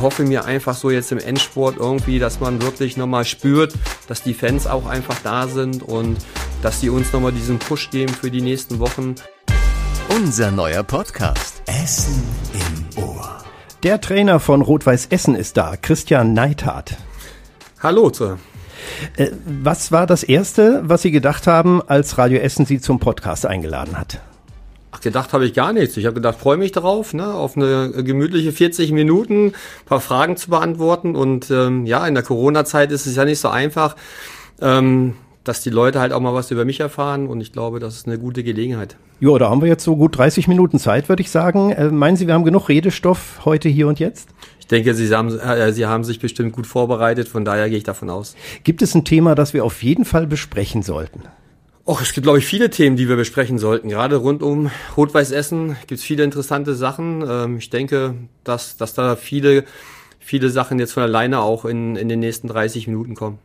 [0.00, 3.74] hoffe mir einfach so jetzt im Endsport irgendwie, dass man wirklich nochmal spürt,
[4.06, 6.18] dass die Fans auch einfach da sind und
[6.62, 9.14] dass die uns nochmal diesen Push geben für die nächsten Wochen.
[10.08, 11.62] Unser neuer Podcast.
[11.66, 12.22] Essen
[12.54, 13.38] im Ohr.
[13.82, 16.96] Der Trainer von Rot-Weiß Essen ist da, Christian Neithardt.
[17.80, 18.38] Hallo, Sir.
[19.16, 23.46] Äh, was war das Erste, was Sie gedacht haben, als Radio Essen Sie zum Podcast
[23.46, 24.20] eingeladen hat?
[24.98, 25.96] Ach, gedacht habe ich gar nichts.
[25.96, 29.52] Ich habe gedacht, freue mich darauf, ne, auf eine gemütliche 40 Minuten,
[29.86, 31.14] paar Fragen zu beantworten.
[31.14, 33.94] Und ähm, ja, in der Corona-Zeit ist es ja nicht so einfach,
[34.60, 35.14] ähm,
[35.44, 37.28] dass die Leute halt auch mal was über mich erfahren.
[37.28, 38.96] Und ich glaube, das ist eine gute Gelegenheit.
[39.20, 41.70] Ja, da haben wir jetzt so gut 30 Minuten Zeit, würde ich sagen.
[41.70, 44.30] Äh, meinen Sie, wir haben genug Redestoff heute, hier und jetzt?
[44.58, 47.28] Ich denke, Sie haben, äh, Sie haben sich bestimmt gut vorbereitet.
[47.28, 48.34] Von daher gehe ich davon aus.
[48.64, 51.22] Gibt es ein Thema, das wir auf jeden Fall besprechen sollten?
[51.88, 53.88] Och, es gibt, glaube ich, viele Themen, die wir besprechen sollten.
[53.88, 57.24] Gerade rund um Rot-Weiß Essen gibt es viele interessante Sachen.
[57.26, 59.64] Ähm, ich denke, dass, dass da viele,
[60.20, 63.38] viele Sachen jetzt von alleine auch in, in den nächsten 30 Minuten kommen.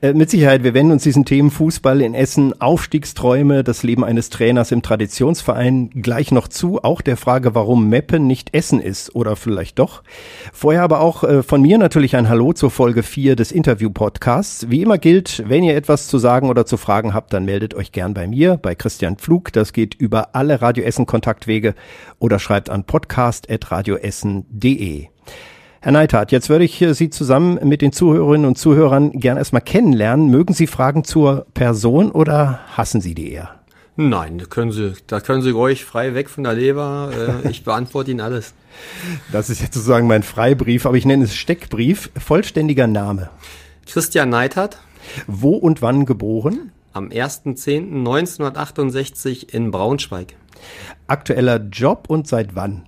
[0.00, 4.30] Äh, mit Sicherheit, wir wenden uns diesen Themen Fußball in Essen, Aufstiegsträume, das Leben eines
[4.30, 6.82] Trainers im Traditionsverein gleich noch zu.
[6.82, 10.02] Auch der Frage, warum Meppen nicht Essen ist oder vielleicht doch.
[10.52, 14.70] Vorher aber auch äh, von mir natürlich ein Hallo zur Folge 4 des Interview-Podcasts.
[14.70, 17.92] Wie immer gilt, wenn ihr etwas zu sagen oder zu fragen habt, dann meldet euch
[17.92, 19.52] gern bei mir, bei Christian Pflug.
[19.52, 21.74] Das geht über alle Radio Essen Kontaktwege
[22.18, 25.08] oder schreibt an podcast.radioessen.de.
[25.88, 30.28] Herr Neithardt, jetzt würde ich Sie zusammen mit den Zuhörerinnen und Zuhörern gern erstmal kennenlernen.
[30.28, 33.54] Mögen Sie Fragen zur Person oder hassen Sie die eher?
[33.96, 37.40] Nein, da können Sie, da können Sie ruhig frei weg von der Leber.
[37.42, 38.52] Äh, ich beantworte Ihnen alles.
[39.32, 42.10] Das ist jetzt sozusagen mein Freibrief, aber ich nenne es Steckbrief.
[42.18, 43.30] Vollständiger Name.
[43.86, 44.76] Christian Neithardt.
[45.26, 46.70] Wo und wann geboren?
[46.92, 50.34] Am 1.10.1968 in Braunschweig.
[51.06, 52.84] Aktueller Job und seit wann?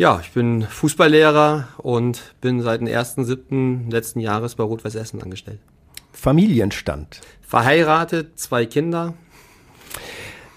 [0.00, 3.92] Ja, ich bin Fußballlehrer und bin seit dem 1.7.
[3.92, 5.58] letzten Jahres bei Rot-Weiß Essen angestellt.
[6.10, 7.20] Familienstand?
[7.42, 9.12] Verheiratet, zwei Kinder.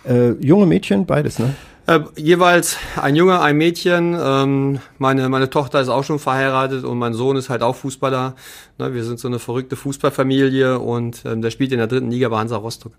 [0.06, 1.56] Äh, junge Mädchen, beides, ne?
[1.88, 4.18] Äh, jeweils ein Junge, ein Mädchen.
[4.18, 8.35] Ähm, meine, meine Tochter ist auch schon verheiratet und mein Sohn ist halt auch Fußballer.
[8.78, 12.29] Ne, wir sind so eine verrückte Fußballfamilie und ähm, der spielt in der dritten Liga
[12.29, 12.94] bei Hansa Rostock.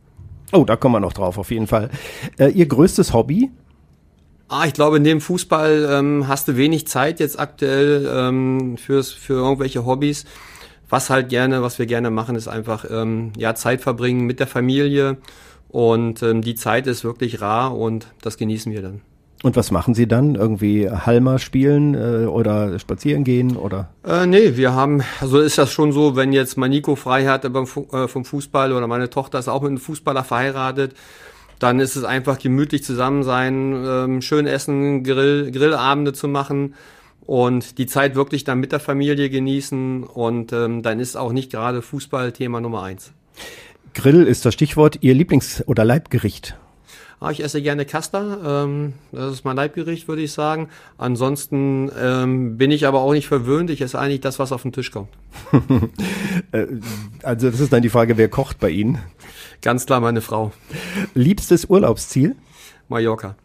[0.52, 1.88] Oh, da kommen wir noch drauf, auf jeden Fall.
[2.36, 3.50] Äh, ihr größtes Hobby?
[4.48, 9.34] Ah, ich glaube, neben Fußball ähm, hast du wenig Zeit jetzt aktuell ähm, fürs, für
[9.34, 10.26] irgendwelche Hobbys.
[10.88, 14.46] Was halt gerne, was wir gerne machen, ist einfach ähm, ja Zeit verbringen mit der
[14.46, 15.16] Familie
[15.68, 19.00] und ähm, die Zeit ist wirklich rar und das genießen wir dann.
[19.42, 20.36] Und was machen Sie dann?
[20.36, 23.90] Irgendwie Halmer spielen äh, oder spazieren gehen oder?
[24.06, 27.50] Äh, nee, wir haben, also ist das schon so, wenn jetzt mein Nico frei hat
[27.52, 30.94] beim, äh, vom Fußball oder meine Tochter ist auch mit einem Fußballer verheiratet,
[31.58, 36.74] dann ist es einfach gemütlich zusammen sein, ähm, schön essen, Grill, Grillabende zu machen
[37.26, 41.50] und die Zeit wirklich dann mit der Familie genießen und ähm, dann ist auch nicht
[41.50, 43.12] gerade Fußball Thema Nummer eins.
[43.94, 44.98] Grill ist das Stichwort.
[45.00, 46.56] Ihr Lieblings- oder Leibgericht?
[47.24, 48.64] Ah, ich esse gerne Kasta.
[48.64, 50.68] Ähm, das ist mein Leibgericht, würde ich sagen.
[50.98, 53.70] Ansonsten ähm, bin ich aber auch nicht verwöhnt.
[53.70, 55.08] Ich esse eigentlich das, was auf den Tisch kommt.
[56.52, 56.66] Äh,
[57.22, 58.98] also das ist dann die Frage, wer kocht bei Ihnen?
[59.62, 60.52] Ganz klar meine Frau.
[61.14, 62.36] Liebstes Urlaubsziel?
[62.88, 63.36] Mallorca.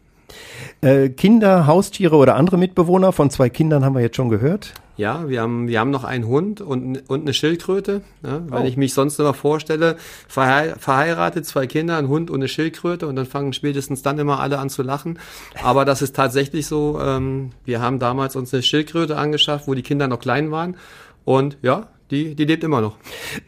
[0.82, 3.12] Äh, Kinder, Haustiere oder andere Mitbewohner?
[3.12, 4.74] Von zwei Kindern haben wir jetzt schon gehört.
[5.00, 8.02] Ja, wir haben, wir haben noch einen Hund und, und eine Schildkröte.
[8.22, 8.66] Ja, wenn oh.
[8.66, 9.96] ich mich sonst immer vorstelle,
[10.28, 14.58] verheiratet, zwei Kinder, ein Hund und eine Schildkröte und dann fangen spätestens dann immer alle
[14.58, 15.18] an zu lachen.
[15.62, 17.00] Aber das ist tatsächlich so.
[17.00, 20.76] Ähm, wir haben damals uns eine Schildkröte angeschafft, wo die Kinder noch klein waren.
[21.24, 22.98] Und ja, die, die lebt immer noch.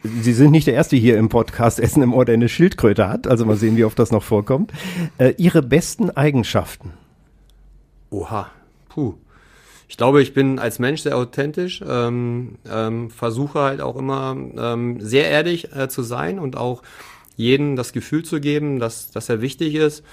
[0.03, 3.27] Sie sind nicht der Erste hier im Podcast Essen im Ohr, der eine Schildkröte hat.
[3.27, 4.71] Also mal sehen, wie oft das noch vorkommt.
[5.19, 6.93] Äh, Ihre besten Eigenschaften?
[8.09, 8.49] Oha,
[8.89, 9.13] puh.
[9.93, 14.99] Ich glaube, ich bin als Mensch sehr authentisch, ähm, ähm, versuche halt auch immer ähm,
[14.99, 16.81] sehr ehrlich äh, zu sein und auch
[17.35, 20.03] jedem das Gefühl zu geben, dass, dass er wichtig ist.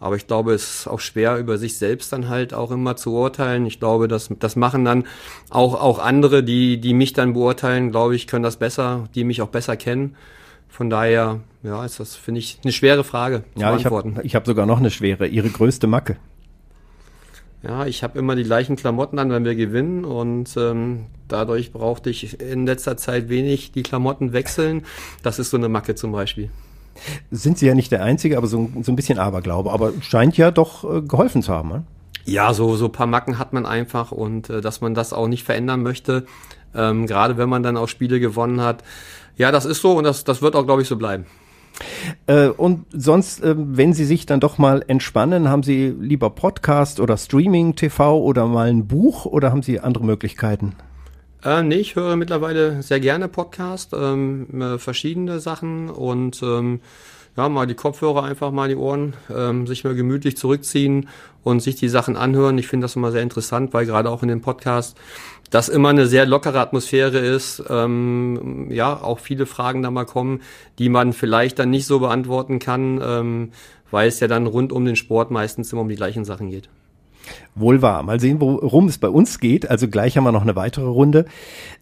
[0.00, 3.14] Aber ich glaube, es ist auch schwer, über sich selbst dann halt auch immer zu
[3.14, 3.64] urteilen.
[3.64, 5.04] Ich glaube, das, das machen dann
[5.48, 9.40] auch, auch andere, die, die mich dann beurteilen, glaube ich, können das besser, die mich
[9.40, 10.14] auch besser kennen.
[10.68, 14.18] Von daher, ja, ist das, finde ich, eine schwere Frage zu ja, beantworten.
[14.24, 15.26] Ich habe hab sogar noch eine schwere.
[15.26, 16.18] Ihre größte Macke?
[17.66, 22.10] Ja, ich habe immer die gleichen Klamotten an, wenn wir gewinnen und ähm, dadurch brauchte
[22.10, 24.84] ich in letzter Zeit wenig die Klamotten wechseln.
[25.22, 26.50] Das ist so eine Macke zum Beispiel.
[27.30, 29.72] Sind Sie ja nicht der Einzige, aber so, so ein bisschen Aberglaube.
[29.72, 31.68] Aber scheint ja doch äh, geholfen zu haben.
[31.68, 31.82] Ne?
[32.24, 35.42] Ja, so so paar Macken hat man einfach und äh, dass man das auch nicht
[35.42, 36.26] verändern möchte,
[36.74, 38.84] ähm, gerade wenn man dann auch Spiele gewonnen hat.
[39.36, 41.26] Ja, das ist so und das, das wird auch, glaube ich, so bleiben.
[42.26, 47.00] Äh, und sonst, äh, wenn Sie sich dann doch mal entspannen, haben Sie lieber Podcast
[47.00, 50.74] oder Streaming, TV oder mal ein Buch oder haben Sie andere Möglichkeiten?
[51.44, 56.80] Äh, nee, ich höre mittlerweile sehr gerne Podcast, ähm, äh, verschiedene Sachen und ähm,
[57.36, 61.08] ja, mal die Kopfhörer einfach mal die Ohren, ähm, sich mal gemütlich zurückziehen
[61.42, 62.56] und sich die Sachen anhören.
[62.56, 64.96] Ich finde das immer sehr interessant, weil gerade auch in dem Podcast
[65.50, 67.62] das immer eine sehr lockere Atmosphäre ist.
[67.68, 70.40] Ähm, ja, auch viele Fragen da mal kommen,
[70.78, 73.50] die man vielleicht dann nicht so beantworten kann, ähm,
[73.90, 76.68] weil es ja dann rund um den Sport meistens immer um die gleichen Sachen geht.
[77.54, 78.02] Wohl wahr.
[78.02, 79.68] Mal sehen, worum es bei uns geht.
[79.68, 81.26] Also gleich haben wir noch eine weitere Runde,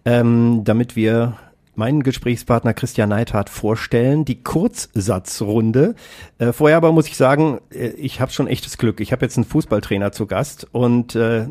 [0.05, 1.37] ähm, damit wir
[1.77, 5.95] meinen Gesprächspartner Christian Neithardt vorstellen, die Kurzsatzrunde.
[6.39, 9.01] Äh, vorher aber muss ich sagen, äh, ich habe schon echtes Glück.
[9.01, 11.49] Ich habe jetzt einen Fußballtrainer zu Gast und äh,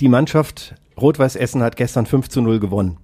[0.00, 2.98] die Mannschaft Rot-Weiß Essen hat gestern 5 zu 0 gewonnen.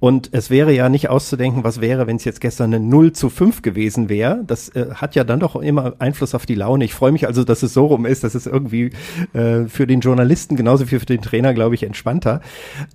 [0.00, 3.30] Und es wäre ja nicht auszudenken, was wäre, wenn es jetzt gestern eine 0 zu
[3.30, 4.42] 5 gewesen wäre.
[4.46, 6.84] Das äh, hat ja dann doch immer Einfluss auf die Laune.
[6.84, 8.24] Ich freue mich also, dass es so rum ist.
[8.24, 8.90] Das ist irgendwie
[9.32, 12.40] äh, für den Journalisten genauso wie für den Trainer, glaube ich, entspannter.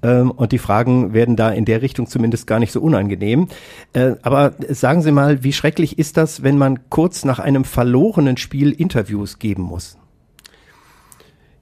[0.04, 3.48] Ähm, und die Fragen werden da in der Richtung zumindest gar nicht so unangenehm.
[3.94, 8.38] Äh, aber sagen Sie mal, wie schrecklich ist das, wenn man kurz nach einem verlorenen
[8.38, 10.00] Spiel Interviews geben muss?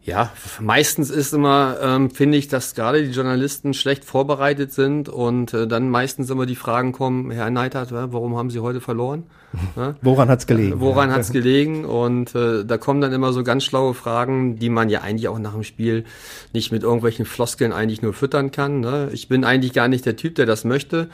[0.09, 5.53] Ja, meistens ist immer, ähm, finde ich, dass gerade die Journalisten schlecht vorbereitet sind und
[5.53, 9.23] äh, dann meistens immer die Fragen kommen, Herr Neidhardt, warum haben Sie heute verloren?
[9.75, 9.95] Ja?
[10.01, 10.73] Woran hat's gelegen?
[10.73, 11.15] Äh, woran ja.
[11.15, 11.85] hat's gelegen?
[11.85, 15.39] Und äh, da kommen dann immer so ganz schlaue Fragen, die man ja eigentlich auch
[15.39, 16.06] nach dem Spiel
[16.53, 18.79] nicht mit irgendwelchen Floskeln eigentlich nur füttern kann.
[18.79, 19.09] Ne?
[19.11, 21.09] Ich bin eigentlich gar nicht der Typ, der das möchte.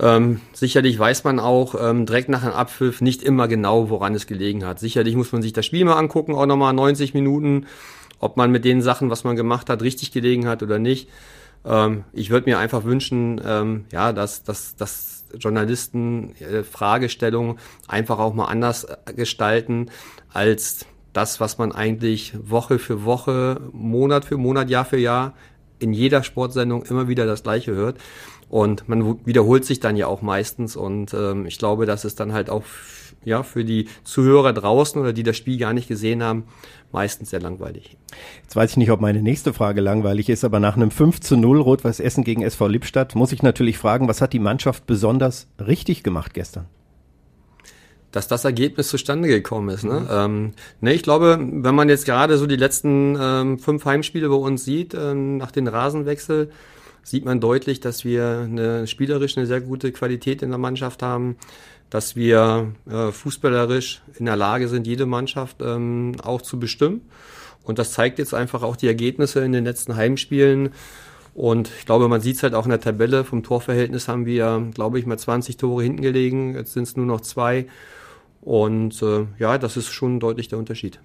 [0.00, 4.26] Ähm, sicherlich weiß man auch ähm, direkt nach einem Abpfiff nicht immer genau, woran es
[4.26, 4.80] gelegen hat.
[4.80, 7.66] Sicherlich muss man sich das Spiel mal angucken, auch nochmal 90 Minuten
[8.22, 11.10] ob man mit den Sachen, was man gemacht hat, richtig gelegen hat oder nicht.
[11.64, 17.58] Ähm, ich würde mir einfach wünschen, ähm, ja, dass, dass, dass Journalisten äh, Fragestellungen
[17.88, 19.90] einfach auch mal anders äh, gestalten
[20.32, 25.34] als das, was man eigentlich Woche für Woche, Monat für Monat, Jahr für Jahr
[25.80, 27.98] in jeder Sportsendung immer wieder das Gleiche hört.
[28.48, 30.76] Und man wiederholt sich dann ja auch meistens.
[30.76, 32.62] Und ähm, ich glaube, dass es dann halt auch
[33.24, 36.44] ja, für die Zuhörer draußen oder die das Spiel gar nicht gesehen haben,
[36.92, 37.96] meistens sehr langweilig.
[38.42, 41.36] Jetzt weiß ich nicht, ob meine nächste Frage langweilig ist, aber nach einem 5 zu
[41.36, 45.48] 0 Rot-Weiß Essen gegen SV Lippstadt muss ich natürlich fragen, was hat die Mannschaft besonders
[45.58, 46.66] richtig gemacht gestern?
[48.12, 49.84] dass das Ergebnis zustande gekommen ist.
[49.84, 50.00] Ne?
[50.00, 50.08] Mhm.
[50.10, 54.34] Ähm, ne, ich glaube, wenn man jetzt gerade so die letzten ähm, fünf Heimspiele bei
[54.34, 56.50] uns sieht, ähm, nach dem Rasenwechsel,
[57.02, 61.36] sieht man deutlich, dass wir eine spielerisch eine sehr gute Qualität in der Mannschaft haben
[61.92, 67.02] dass wir äh, fußballerisch in der Lage sind, jede Mannschaft ähm, auch zu bestimmen.
[67.64, 70.70] Und das zeigt jetzt einfach auch die Ergebnisse in den letzten Heimspielen.
[71.34, 73.24] Und ich glaube, man sieht es halt auch in der Tabelle.
[73.24, 76.54] Vom Torverhältnis haben wir, glaube ich, mal 20 Tore hinten gelegen.
[76.54, 77.66] Jetzt sind es nur noch zwei.
[78.40, 80.98] Und äh, ja, das ist schon deutlich der Unterschied.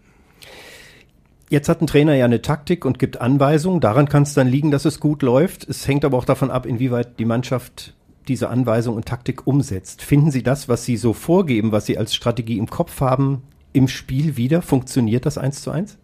[1.50, 3.82] Jetzt hat ein Trainer ja eine Taktik und gibt Anweisungen.
[3.82, 5.68] Daran kann es dann liegen, dass es gut läuft.
[5.68, 7.94] Es hängt aber auch davon ab, inwieweit die Mannschaft
[8.30, 10.02] diese Anweisung und Taktik umsetzt.
[10.02, 13.44] Finden Sie das, was Sie so vorgeben, was Sie als Strategie im Kopf haben,
[13.74, 14.62] im Spiel wieder?
[14.62, 15.98] Funktioniert das eins zu eins?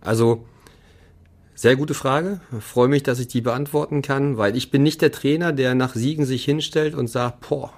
[0.00, 0.44] Also,
[1.54, 2.40] sehr gute Frage.
[2.56, 5.74] Ich freue mich, dass ich die beantworten kann, weil ich bin nicht der Trainer, der
[5.74, 7.72] nach Siegen sich hinstellt und sagt, boah,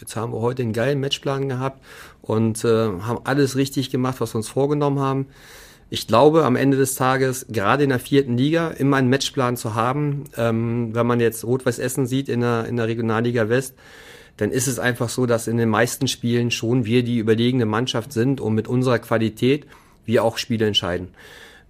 [0.00, 1.82] jetzt haben wir heute einen geilen Matchplan gehabt
[2.22, 5.26] und äh, haben alles richtig gemacht, was wir uns vorgenommen haben
[5.88, 9.74] ich glaube, am Ende des Tages, gerade in der vierten Liga, immer einen Matchplan zu
[9.74, 13.74] haben, ähm, wenn man jetzt Rot-Weiß Essen sieht in der, in der Regionalliga West,
[14.36, 18.12] dann ist es einfach so, dass in den meisten Spielen schon wir die überlegene Mannschaft
[18.12, 19.66] sind und mit unserer Qualität
[20.04, 21.08] wir auch Spiele entscheiden.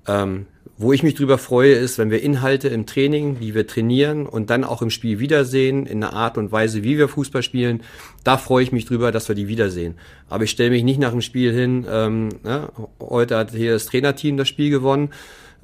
[0.07, 0.47] Ähm,
[0.79, 4.51] wo ich mich drüber freue, ist, wenn wir Inhalte im Training, die wir trainieren und
[4.51, 7.83] dann auch im Spiel wiedersehen, in der Art und Weise, wie wir Fußball spielen,
[8.25, 9.95] da freue ich mich drüber, dass wir die wiedersehen.
[10.29, 12.69] Aber ich stelle mich nicht nach dem Spiel hin, ähm, ja,
[13.01, 15.11] heute hat hier das Trainerteam das Spiel gewonnen.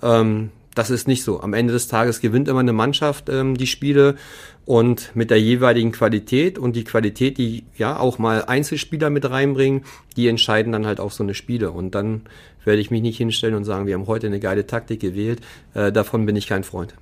[0.02, 1.40] Ähm, das ist nicht so.
[1.40, 4.16] Am Ende des Tages gewinnt immer eine Mannschaft ähm, die Spiele
[4.64, 9.82] und mit der jeweiligen Qualität und die Qualität, die ja auch mal Einzelspieler mit reinbringen,
[10.16, 11.70] die entscheiden dann halt auch so eine Spiele.
[11.70, 12.22] Und dann
[12.64, 15.40] werde ich mich nicht hinstellen und sagen, wir haben heute eine geile Taktik gewählt.
[15.74, 16.94] Äh, davon bin ich kein Freund.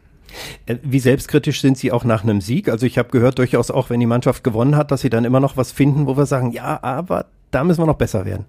[0.67, 2.69] Äh, wie selbstkritisch sind Sie auch nach einem Sieg?
[2.69, 5.41] Also ich habe gehört durchaus auch, wenn die Mannschaft gewonnen hat, dass Sie dann immer
[5.41, 8.47] noch was finden, wo wir sagen, ja, aber da müssen wir noch besser werden.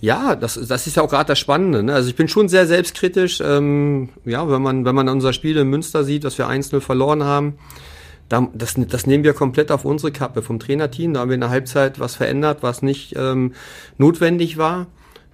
[0.00, 1.82] Ja, das, das ist ja auch gerade das Spannende.
[1.82, 1.94] Ne?
[1.94, 3.40] Also ich bin schon sehr selbstkritisch.
[3.40, 7.24] Ähm, ja, wenn man, wenn man unser Spiel in Münster sieht, dass wir 1-0 verloren
[7.24, 7.54] haben,
[8.28, 11.14] das, das nehmen wir komplett auf unsere Kappe vom Trainerteam.
[11.14, 13.54] Da haben wir in der Halbzeit was verändert, was nicht ähm,
[13.98, 14.86] notwendig war.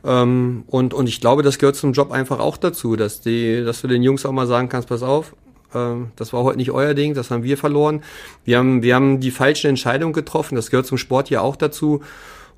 [0.05, 3.83] Ähm, und, und ich glaube, das gehört zum Job einfach auch dazu, dass, die, dass
[3.83, 5.35] du den Jungs auch mal sagen kannst, pass auf,
[5.75, 8.03] ähm, das war heute nicht euer Ding, das haben wir verloren.
[8.45, 12.03] Wir haben, wir haben die falsche Entscheidung getroffen, das gehört zum Sport ja auch dazu.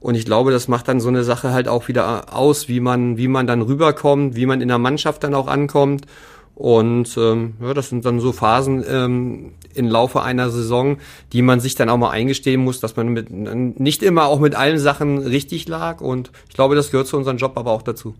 [0.01, 3.17] Und ich glaube, das macht dann so eine Sache halt auch wieder aus, wie man,
[3.17, 6.07] wie man dann rüberkommt, wie man in der Mannschaft dann auch ankommt.
[6.55, 10.99] Und ähm, ja, das sind dann so Phasen ähm, im Laufe einer Saison,
[11.33, 14.55] die man sich dann auch mal eingestehen muss, dass man mit, nicht immer auch mit
[14.55, 16.01] allen Sachen richtig lag.
[16.01, 18.15] Und ich glaube, das gehört zu unserem Job aber auch dazu.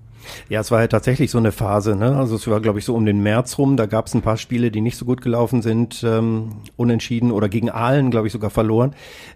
[0.49, 1.95] Ja, es war ja tatsächlich so eine Phase.
[1.95, 2.17] Ne?
[2.17, 3.77] Also es war, glaube ich, so um den März rum.
[3.77, 7.49] Da gab es ein paar Spiele, die nicht so gut gelaufen sind, ähm, unentschieden oder
[7.49, 8.95] gegen Aalen, glaube ich, sogar verloren.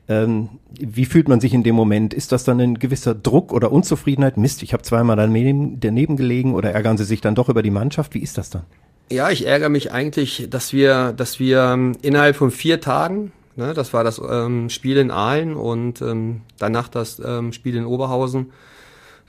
[0.08, 2.14] Ähm, wie fühlt man sich in dem Moment?
[2.14, 4.38] Ist das dann ein gewisser Druck oder Unzufriedenheit?
[4.38, 7.70] Mist, ich habe zweimal daneben, daneben gelegen oder ärgern Sie sich dann doch über die
[7.70, 8.14] Mannschaft?
[8.14, 8.62] Wie ist das dann?
[9.10, 13.72] Ja, ich ärgere mich eigentlich, dass wir, dass wir ähm, innerhalb von vier Tagen, ne,
[13.72, 18.52] das war das ähm, Spiel in Aalen und ähm, danach das ähm, Spiel in Oberhausen.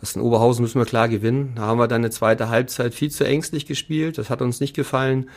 [0.02, 1.54] Das in Oberhausen müssen wir klar gewinnen.
[1.56, 4.18] Da haben wir dann eine zweite Halbzeit viel zu ängstlich gespielt.
[4.18, 5.30] Das hat uns nicht gefallen.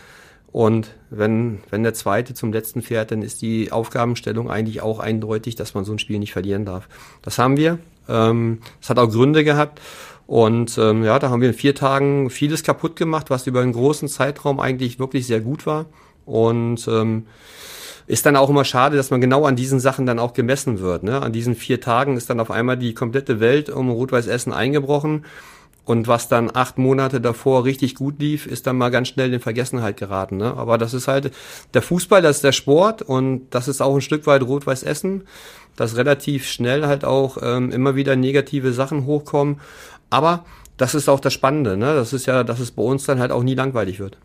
[0.53, 5.55] Und wenn, wenn der zweite zum letzten fährt, dann ist die Aufgabenstellung eigentlich auch eindeutig,
[5.57, 6.89] dass man so ein Spiel nicht verlieren darf.
[7.23, 7.79] Das haben wir.
[8.09, 9.81] Ähm, das hat auch Gründe gehabt.
[10.33, 13.75] Und ähm, ja, da haben wir in vier Tagen vieles kaputt gemacht, was über einen
[13.75, 15.85] großen Zeitraum eigentlich wirklich sehr gut war.
[16.25, 17.27] Und ähm,
[18.07, 21.03] ist dann auch immer schade, dass man genau an diesen Sachen dann auch gemessen wird.
[21.03, 21.21] Ne?
[21.21, 25.27] An diesen vier Tagen ist dann auf einmal die komplette Welt um Rot-Weiß Essen eingebrochen.
[25.85, 29.41] Und was dann acht Monate davor richtig gut lief, ist dann mal ganz schnell in
[29.41, 30.39] Vergessenheit geraten.
[30.39, 30.57] Ne?
[30.57, 31.31] Aber das ist halt
[31.75, 35.25] der Fußball, das ist der Sport und das ist auch ein Stück weit Rot-Weiß Essen,
[35.77, 39.61] dass relativ schnell halt auch ähm, immer wieder negative Sachen hochkommen.
[40.13, 40.45] Aber
[40.77, 41.95] das ist auch das Spannende, ne?
[41.95, 44.19] Das ist ja, dass es bei uns dann halt auch nie langweilig wird.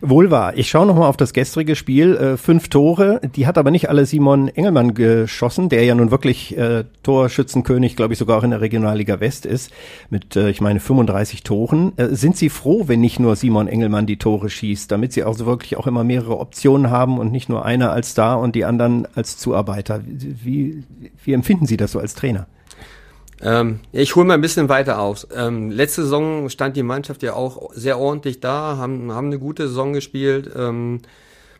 [0.00, 0.56] Wohl wahr.
[0.56, 2.16] Ich schaue nochmal auf das gestrige Spiel.
[2.16, 6.56] Äh, fünf Tore, die hat aber nicht alle Simon Engelmann geschossen, der ja nun wirklich
[6.56, 9.70] äh, Torschützenkönig, glaube ich, sogar auch in der Regionalliga West ist,
[10.10, 11.92] mit, äh, ich meine, 35 Toren.
[11.96, 15.36] Äh, sind Sie froh, wenn nicht nur Simon Engelmann die Tore schießt, damit Sie auch
[15.36, 18.64] so wirklich auch immer mehrere Optionen haben und nicht nur einer als Star und die
[18.64, 20.00] anderen als Zuarbeiter?
[20.04, 20.84] Wie,
[21.22, 22.46] wie empfinden Sie das so als Trainer?
[23.40, 25.26] Ähm, ich hole mal ein bisschen weiter aus.
[25.34, 29.68] Ähm, letzte Saison stand die Mannschaft ja auch sehr ordentlich da, haben, haben eine gute
[29.68, 30.50] Saison gespielt.
[30.56, 31.00] Ähm,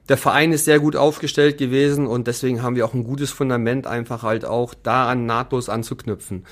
[0.09, 3.87] der Verein ist sehr gut aufgestellt gewesen und deswegen haben wir auch ein gutes Fundament,
[3.87, 6.45] einfach halt auch daran nahtlos anzuknüpfen.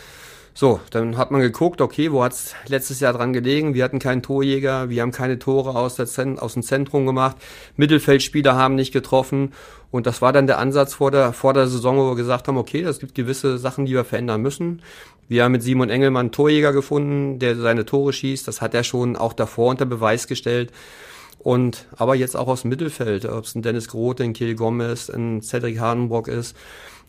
[0.59, 3.75] So, dann hat man geguckt, okay, wo hat's letztes Jahr dran gelegen?
[3.75, 7.37] Wir hatten keinen Torjäger, wir haben keine Tore aus, der Zent aus dem Zentrum gemacht,
[7.77, 9.53] Mittelfeldspieler haben nicht getroffen
[9.91, 12.57] und das war dann der Ansatz vor der, vor der Saison, wo wir gesagt haben,
[12.57, 14.81] okay, es gibt gewisse Sachen, die wir verändern müssen.
[15.29, 18.49] Wir haben mit Simon Engelmann einen Torjäger gefunden, der seine Tore schießt.
[18.49, 20.73] Das hat er schon auch davor unter Beweis gestellt.
[21.39, 25.11] Und aber jetzt auch aus dem Mittelfeld, ob es ein Dennis Grote, ein Kiel Gomez,
[25.11, 26.57] ein Cedric Hadenbrock ist,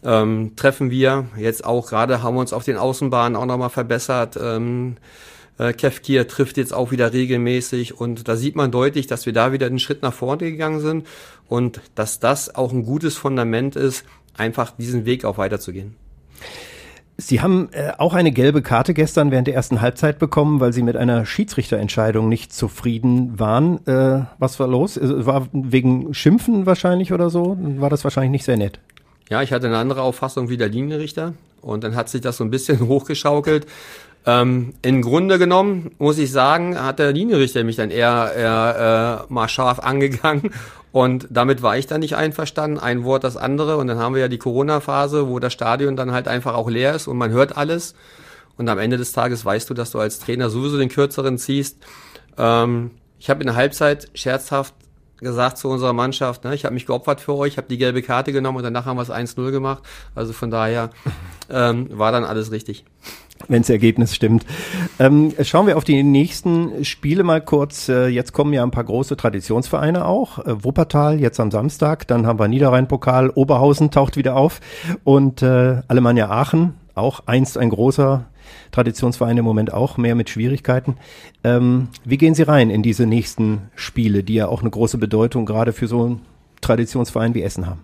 [0.04, 1.26] ähm, treffen wir.
[1.38, 4.38] Jetzt auch gerade haben wir uns auf den Außenbahnen auch nochmal verbessert.
[4.42, 4.98] Ähm,
[5.58, 9.52] äh, Kevkir trifft jetzt auch wieder regelmäßig und da sieht man deutlich, dass wir da
[9.52, 11.08] wieder einen Schritt nach vorne gegangen sind
[11.48, 15.96] und dass das auch ein gutes Fundament ist, einfach diesen Weg auch weiterzugehen.
[17.20, 20.84] Sie haben äh, auch eine gelbe Karte gestern während der ersten Halbzeit bekommen, weil Sie
[20.84, 23.86] mit einer Schiedsrichterentscheidung nicht zufrieden waren.
[23.88, 25.00] Äh, was war los?
[25.02, 27.58] War wegen Schimpfen wahrscheinlich oder so?
[27.60, 28.80] War das wahrscheinlich nicht sehr nett?
[29.30, 32.44] Ja, ich hatte eine andere Auffassung wie der Linienrichter und dann hat sich das so
[32.44, 33.68] ein bisschen hochgeschaukelt.
[34.26, 39.34] Ähm, Im Grunde genommen muss ich sagen, hat der Linienrichter mich dann eher, eher äh,
[39.34, 40.52] mal scharf angegangen
[40.92, 42.80] und damit war ich dann nicht einverstanden.
[42.80, 46.12] Ein Wort das andere und dann haben wir ja die Corona-Phase, wo das Stadion dann
[46.12, 47.96] halt einfach auch leer ist und man hört alles
[48.58, 51.78] und am Ende des Tages weißt du, dass du als Trainer sowieso den kürzeren ziehst.
[52.38, 54.74] Ähm, ich habe in der Halbzeit scherzhaft
[55.18, 58.32] gesagt zu unserer Mannschaft, ne, ich habe mich geopfert für euch, habe die gelbe Karte
[58.32, 59.84] genommen und danach haben wir es 1-0 gemacht.
[60.16, 60.90] Also von daher
[61.50, 62.86] ähm, war dann alles richtig
[63.48, 64.46] wenn das Ergebnis stimmt.
[65.00, 67.90] Ähm, schauen wir auf die nächsten Spiele mal kurz.
[67.90, 70.40] Äh, jetzt kommen ja ein paar große Traditionsvereine auch.
[70.40, 74.60] Äh, Wuppertal jetzt am Samstag, dann haben wir Niederrhein-Pokal, Oberhausen taucht wieder auf
[75.04, 78.26] und äh, Alemannia Aachen, auch einst ein großer
[78.72, 80.96] Traditionsverein im Moment auch, mehr mit Schwierigkeiten.
[81.44, 85.46] Ähm, wie gehen Sie rein in diese nächsten Spiele, die ja auch eine große Bedeutung
[85.46, 86.22] gerade für so einen
[86.62, 87.82] Traditionsverein wie Essen haben?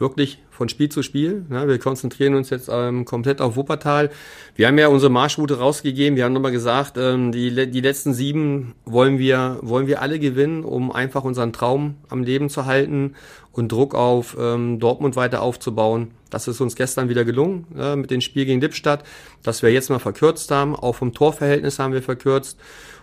[0.00, 1.44] wirklich von Spiel zu Spiel.
[1.50, 4.10] Ja, wir konzentrieren uns jetzt ähm, komplett auf Wuppertal.
[4.56, 6.16] Wir haben ja unsere Marschroute rausgegeben.
[6.16, 10.64] Wir haben nochmal gesagt, ähm, die, die letzten sieben wollen wir, wollen wir alle gewinnen,
[10.64, 13.14] um einfach unseren Traum am Leben zu halten
[13.52, 16.08] und Druck auf ähm, Dortmund weiter aufzubauen.
[16.30, 19.04] Das ist uns gestern wieder gelungen äh, mit dem Spiel gegen Lippstadt,
[19.42, 20.74] dass wir jetzt mal verkürzt haben.
[20.74, 22.58] Auch vom Torverhältnis haben wir verkürzt.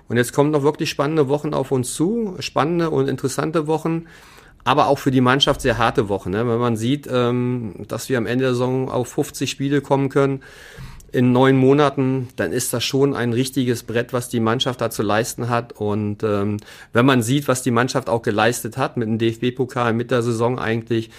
[0.07, 4.05] Und jetzt kommen noch wirklich spannende Wochen auf uns zu, spannende und interessante Wochen
[4.67, 6.29] aber auch für die Mannschaft sehr harte Woche.
[6.29, 6.45] Ne?
[6.45, 10.41] Wenn man sieht, ähm, dass wir am Ende der Saison auf 50 Spiele kommen können
[11.13, 15.03] in neun Monaten, dann ist das schon ein richtiges Brett, was die Mannschaft da zu
[15.03, 15.71] leisten hat.
[15.71, 16.57] Und ähm,
[16.91, 20.59] wenn man sieht, was die Mannschaft auch geleistet hat mit dem DFB-Pokal, mit der Saison
[20.59, 21.11] eigentlich,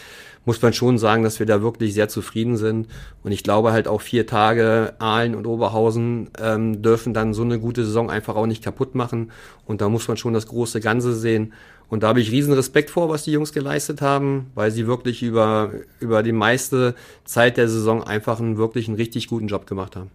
[0.48, 2.88] muss man schon sagen, dass wir da wirklich sehr zufrieden sind.
[3.22, 7.60] Und ich glaube halt auch vier Tage Aalen und Oberhausen ähm, dürfen dann so eine
[7.60, 9.30] gute Saison einfach auch nicht kaputt machen.
[9.66, 11.52] Und da muss man schon das große Ganze sehen.
[11.90, 15.22] Und da habe ich riesen Respekt vor, was die Jungs geleistet haben, weil sie wirklich
[15.22, 16.94] über, über die meiste
[17.26, 20.10] Zeit der Saison einfach einen wirklich einen richtig guten Job gemacht haben.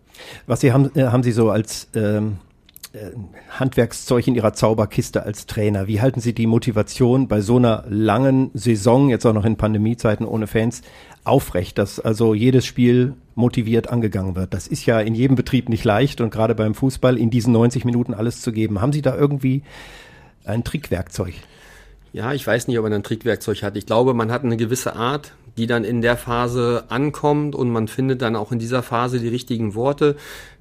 [0.48, 2.53] Was sie haben, äh, haben Sie so als ähm, äh,
[3.50, 5.88] Handwerkszeug in Ihrer Zauberkiste als Trainer?
[5.88, 10.26] Wie halten Sie die Motivation bei so einer langen Saison, jetzt auch noch in Pandemiezeiten
[10.26, 10.84] ohne Fans,
[11.24, 14.54] aufrecht, dass also jedes Spiel motiviert angegangen wird?
[14.54, 17.84] Das ist ja in jedem Betrieb nicht leicht und gerade beim Fußball in diesen 90
[17.84, 18.80] Minuten alles zu geben.
[18.80, 19.64] Haben Sie da irgendwie
[20.46, 21.34] ein Trickwerkzeug?
[22.12, 23.76] Ja, ich weiß nicht, ob man ein Trickwerkzeug hat.
[23.76, 27.88] Ich glaube, man hat eine gewisse Art, die dann in der Phase ankommt und man
[27.88, 30.16] findet dann auch in dieser Phase die richtigen Worte.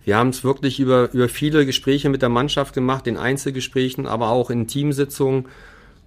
[0.05, 4.31] Wir haben es wirklich über, über viele Gespräche mit der Mannschaft gemacht, in Einzelgesprächen, aber
[4.31, 5.47] auch in Teamsitzungen,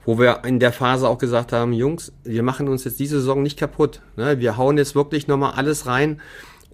[0.06, 3.42] wo wir in der Phase auch gesagt haben, Jungs, wir machen uns jetzt diese Saison
[3.42, 4.02] nicht kaputt.
[4.18, 4.40] Ne?
[4.40, 6.22] Wir hauen jetzt wirklich nochmal alles rein.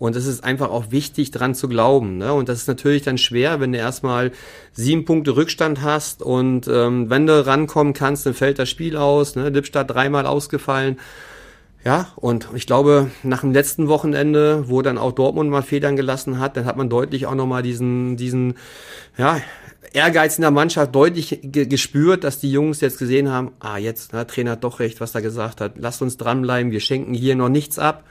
[0.01, 2.17] Und es ist einfach auch wichtig, dran zu glauben.
[2.17, 2.33] Ne?
[2.33, 4.31] Und das ist natürlich dann schwer, wenn du erstmal
[4.73, 9.35] sieben Punkte Rückstand hast und ähm, wenn du rankommen kannst, dann fällt das Spiel aus.
[9.35, 9.49] Ne?
[9.49, 10.97] Lippstadt dreimal ausgefallen.
[11.83, 16.37] Ja, und ich glaube, nach dem letzten Wochenende, wo dann auch Dortmund mal Federn gelassen
[16.39, 18.55] hat, dann hat man deutlich auch nochmal diesen, diesen,
[19.17, 19.41] ja,
[19.93, 24.25] Ehrgeiz in der Mannschaft deutlich gespürt, dass die Jungs jetzt gesehen haben, ah, jetzt, na,
[24.25, 25.73] Trainer hat doch recht, was er gesagt hat.
[25.75, 28.03] Lasst uns dranbleiben, wir schenken hier noch nichts ab.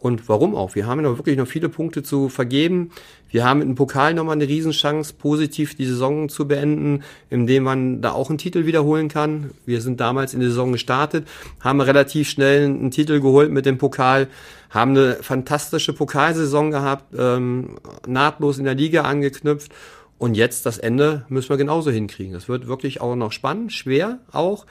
[0.00, 0.74] Und warum auch?
[0.74, 2.90] Wir haben ja noch wirklich noch viele Punkte zu vergeben.
[3.28, 8.00] Wir haben mit dem Pokal nochmal eine Riesenchance, positiv die Saison zu beenden, indem man
[8.00, 9.50] da auch einen Titel wiederholen kann.
[9.66, 11.28] Wir sind damals in der Saison gestartet,
[11.60, 14.28] haben relativ schnell einen Titel geholt mit dem Pokal,
[14.70, 17.76] haben eine fantastische Pokalsaison gehabt, ähm,
[18.06, 19.70] nahtlos in der Liga angeknüpft.
[20.16, 22.32] Und jetzt das Ende müssen wir genauso hinkriegen.
[22.32, 24.64] Das wird wirklich auch noch spannend, schwer auch.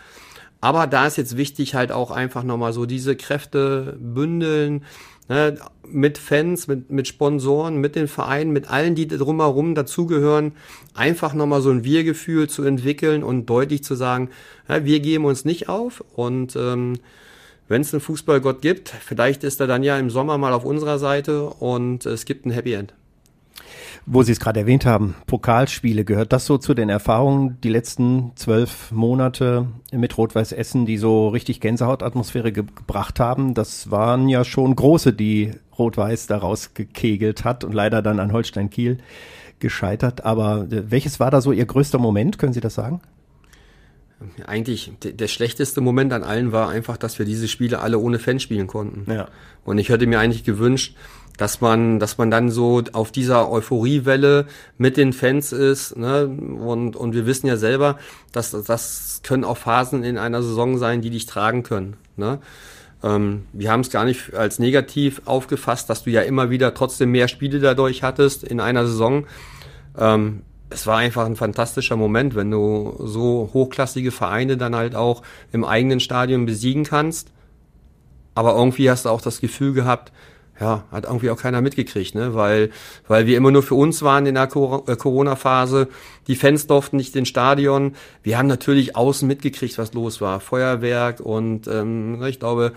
[0.61, 4.83] Aber da ist jetzt wichtig halt auch einfach nochmal so diese Kräfte bündeln,
[5.29, 5.57] ne,
[5.87, 10.51] mit Fans, mit, mit Sponsoren, mit den Vereinen, mit allen, die drumherum dazugehören,
[10.93, 14.29] einfach nochmal so ein Wir-Gefühl zu entwickeln und deutlich zu sagen,
[14.67, 16.99] ja, wir geben uns nicht auf und ähm,
[17.67, 20.97] wenn es einen Fußballgott gibt, vielleicht ist er dann ja im Sommer mal auf unserer
[20.97, 22.93] Seite und es gibt ein Happy End.
[24.05, 28.31] Wo Sie es gerade erwähnt haben, Pokalspiele, gehört das so zu den Erfahrungen die letzten
[28.35, 33.53] zwölf Monate mit Rot-Weiß Essen, die so richtig Gänsehautatmosphäre ge gebracht haben?
[33.53, 38.69] Das waren ja schon große, die Rot-Weiß daraus gekegelt hat und leider dann an Holstein
[38.69, 38.97] Kiel
[39.59, 40.25] gescheitert.
[40.25, 42.37] Aber äh, welches war da so Ihr größter Moment?
[42.37, 43.01] Können Sie das sagen?
[44.45, 48.43] Eigentlich der schlechteste Moment an allen war einfach, dass wir diese Spiele alle ohne Fans
[48.43, 49.09] spielen konnten.
[49.09, 49.29] Ja.
[49.63, 50.95] Und ich hätte mir eigentlich gewünscht,
[51.37, 54.45] dass man, dass man dann so auf dieser Euphoriewelle
[54.77, 55.95] mit den Fans ist.
[55.95, 56.25] Ne?
[56.27, 57.97] Und, und wir wissen ja selber,
[58.33, 61.95] dass das können auch Phasen in einer Saison sein, die dich tragen können.
[62.17, 62.39] Ne?
[63.01, 67.11] Ähm, wir haben es gar nicht als negativ aufgefasst, dass du ja immer wieder trotzdem
[67.11, 69.25] mehr Spiele dadurch hattest in einer Saison.
[69.97, 75.23] Ähm, es war einfach ein fantastischer Moment, wenn du so hochklassige Vereine dann halt auch
[75.51, 77.31] im eigenen Stadion besiegen kannst.
[78.35, 80.11] Aber irgendwie hast du auch das Gefühl gehabt,
[80.59, 82.35] ja, hat irgendwie auch keiner mitgekriegt, ne?
[82.35, 82.69] weil,
[83.07, 85.87] weil wir immer nur für uns waren in der äh, Corona-Phase.
[86.27, 87.95] Die Fans durften nicht ins Stadion.
[88.23, 90.41] Wir haben natürlich außen mitgekriegt, was los war.
[90.41, 92.73] Feuerwerk und ähm, ich glaube,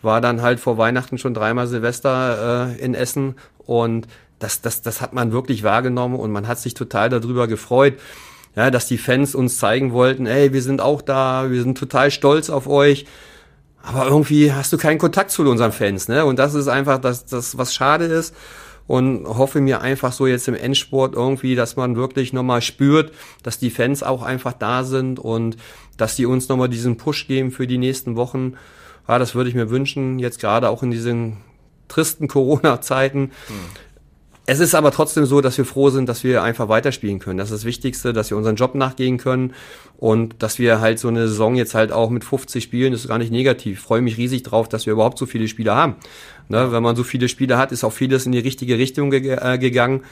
[0.00, 4.06] war dann halt vor Weihnachten schon dreimal Silvester äh, in Essen und
[4.38, 7.94] das, das, das hat man wirklich wahrgenommen und man hat sich total darüber gefreut,
[8.56, 12.10] ja, dass die Fans uns zeigen wollten, ey, wir sind auch da, wir sind total
[12.10, 13.06] stolz auf euch.
[13.82, 16.24] Aber irgendwie hast du keinen Kontakt zu unseren Fans, ne?
[16.24, 18.34] Und das ist einfach das, das was schade ist.
[18.86, 23.58] Und hoffe mir einfach so jetzt im Endsport irgendwie, dass man wirklich nochmal spürt, dass
[23.58, 25.56] die Fans auch einfach da sind und
[25.96, 28.54] dass die uns nochmal diesen Push geben für die nächsten Wochen.
[29.08, 31.38] Ja, das würde ich mir wünschen, jetzt gerade auch in diesen
[31.88, 33.32] tristen Corona-Zeiten.
[33.46, 33.54] Hm
[34.46, 37.38] es ist aber trotzdem so, dass wir froh sind, dass wir einfach weiterspielen können.
[37.38, 39.54] Das ist das Wichtigste, dass wir unseren Job nachgehen können
[39.96, 43.18] und dass wir halt so eine Saison jetzt halt auch mit 50 Spielen, ist gar
[43.18, 43.78] nicht negativ.
[43.78, 45.96] Ich freue mich riesig drauf, dass wir überhaupt so viele Spiele haben.
[46.50, 46.72] Ne?
[46.72, 49.56] Wenn man so viele Spiele hat, ist auch vieles in die richtige Richtung ge äh,
[49.56, 50.02] gegangen.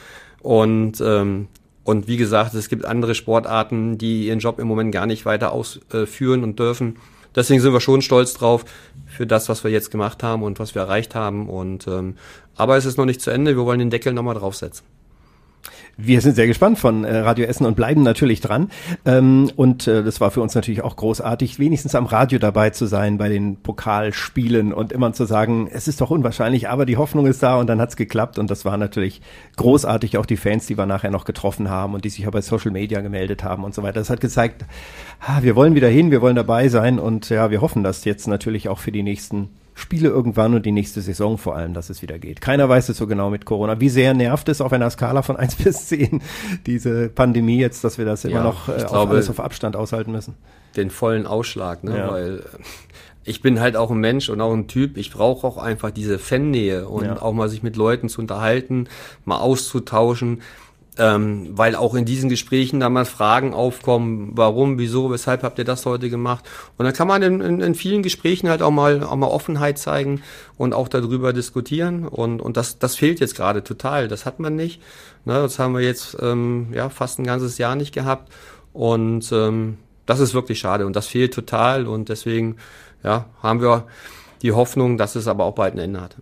[0.41, 1.47] Und, ähm,
[1.83, 5.51] und wie gesagt, es gibt andere Sportarten, die ihren Job im Moment gar nicht weiter
[5.51, 6.97] ausführen und dürfen.
[7.35, 8.65] Deswegen sind wir schon stolz drauf
[9.07, 11.49] für das, was wir jetzt gemacht haben und was wir erreicht haben.
[11.49, 12.15] Und ähm,
[12.55, 13.55] aber es ist noch nicht zu Ende.
[13.55, 14.85] Wir wollen den Deckel nochmal draufsetzen.
[15.95, 18.71] Wir sind sehr gespannt von äh, Radio Essen und bleiben natürlich dran.
[19.05, 22.87] Ähm, und äh, das war für uns natürlich auch großartig, wenigstens am Radio dabei zu
[22.87, 27.27] sein bei den Pokalspielen und immer zu sagen, es ist doch unwahrscheinlich, aber die Hoffnung
[27.27, 28.39] ist da und dann hat's geklappt.
[28.39, 29.21] Und das war natürlich
[29.55, 32.41] großartig, auch die Fans, die wir nachher noch getroffen haben und die sich auch bei
[32.41, 33.99] Social Media gemeldet haben und so weiter.
[33.99, 34.65] Das hat gezeigt,
[35.19, 38.27] ah, wir wollen wieder hin, wir wollen dabei sein und ja, wir hoffen das jetzt
[38.27, 42.01] natürlich auch für die nächsten Spiele irgendwann und die nächste Saison vor allem, dass es
[42.01, 42.41] wieder geht.
[42.41, 43.79] Keiner weiß es so genau mit Corona.
[43.79, 46.21] Wie sehr nervt es auf einer Skala von 1 bis 10,
[46.65, 49.75] diese Pandemie jetzt, dass wir das immer Ja, noch äh, auf glaube- alles auf Abstand
[49.75, 50.35] aushalten müssen?
[50.75, 51.95] den vollen Ausschlag, ne?
[51.97, 52.11] Ja.
[52.11, 52.43] weil
[53.25, 54.97] ich bin halt auch ein Mensch und auch ein Typ.
[54.97, 57.21] Ich brauche auch einfach diese Fannähe und Ja.
[57.21, 58.87] auch mal sich mit Leuten zu unterhalten,
[59.23, 60.41] mal auszutauschen,
[60.97, 65.65] ähm, weil auch in diesen Gesprächen da mal Fragen aufkommen, warum, wieso, weshalb habt ihr
[65.65, 66.45] das heute gemacht?
[66.77, 69.77] Und dann kann man in, in, in vielen Gesprächen halt auch mal auch mal Offenheit
[69.77, 70.21] zeigen
[70.57, 74.07] und auch darüber diskutieren und und das das fehlt jetzt gerade total.
[74.07, 74.81] Das hat man nicht.
[75.25, 78.31] Ne, das haben wir jetzt ähm, ja fast ein ganzes Jahr nicht gehabt
[78.73, 82.57] und ähm, das ist wirklich schade und das fehlt total und deswegen
[83.03, 83.85] ja, haben wir
[84.41, 86.17] die Hoffnung, dass es aber auch bald ein Ende hat.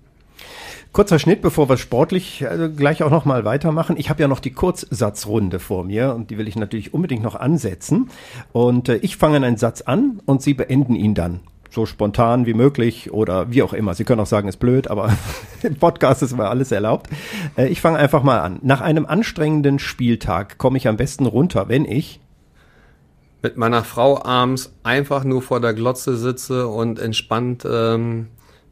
[0.94, 3.96] Kurzer Schnitt, bevor wir sportlich also gleich auch noch mal weitermachen.
[3.98, 7.36] Ich habe ja noch die Kurzsatzrunde vor mir und die will ich natürlich unbedingt noch
[7.36, 8.10] ansetzen.
[8.52, 11.40] Und äh, ich fange einen Satz an und Sie beenden ihn dann.
[11.70, 13.94] So spontan wie möglich oder wie auch immer.
[13.94, 15.16] Sie können auch sagen, ist blöd, aber
[15.64, 17.10] im Podcast ist immer alles erlaubt.
[17.56, 18.60] Äh, ich fange einfach mal an.
[18.62, 22.20] Nach einem anstrengenden Spieltag komme ich am besten runter, wenn ich
[23.42, 28.28] Mit meiner Frau abends einfach nur vor der Glotze sitze und entspannt ähm,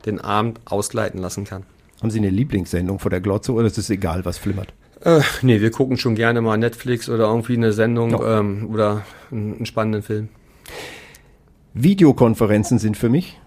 [0.06, 1.64] den Abend ausgleiten lassen kann.
[2.02, 4.74] Haben Sie eine Lieblingssendung vor der Glotze oder ist es egal, was flimmert?
[5.02, 8.40] Äh, nee, wir gucken schon gerne mal Netflix oder irgendwie eine Sendung Ja.
[8.40, 10.30] ähm, oder einen, einen spannenden Film.
[11.74, 13.40] Videokonferenzen sind für mich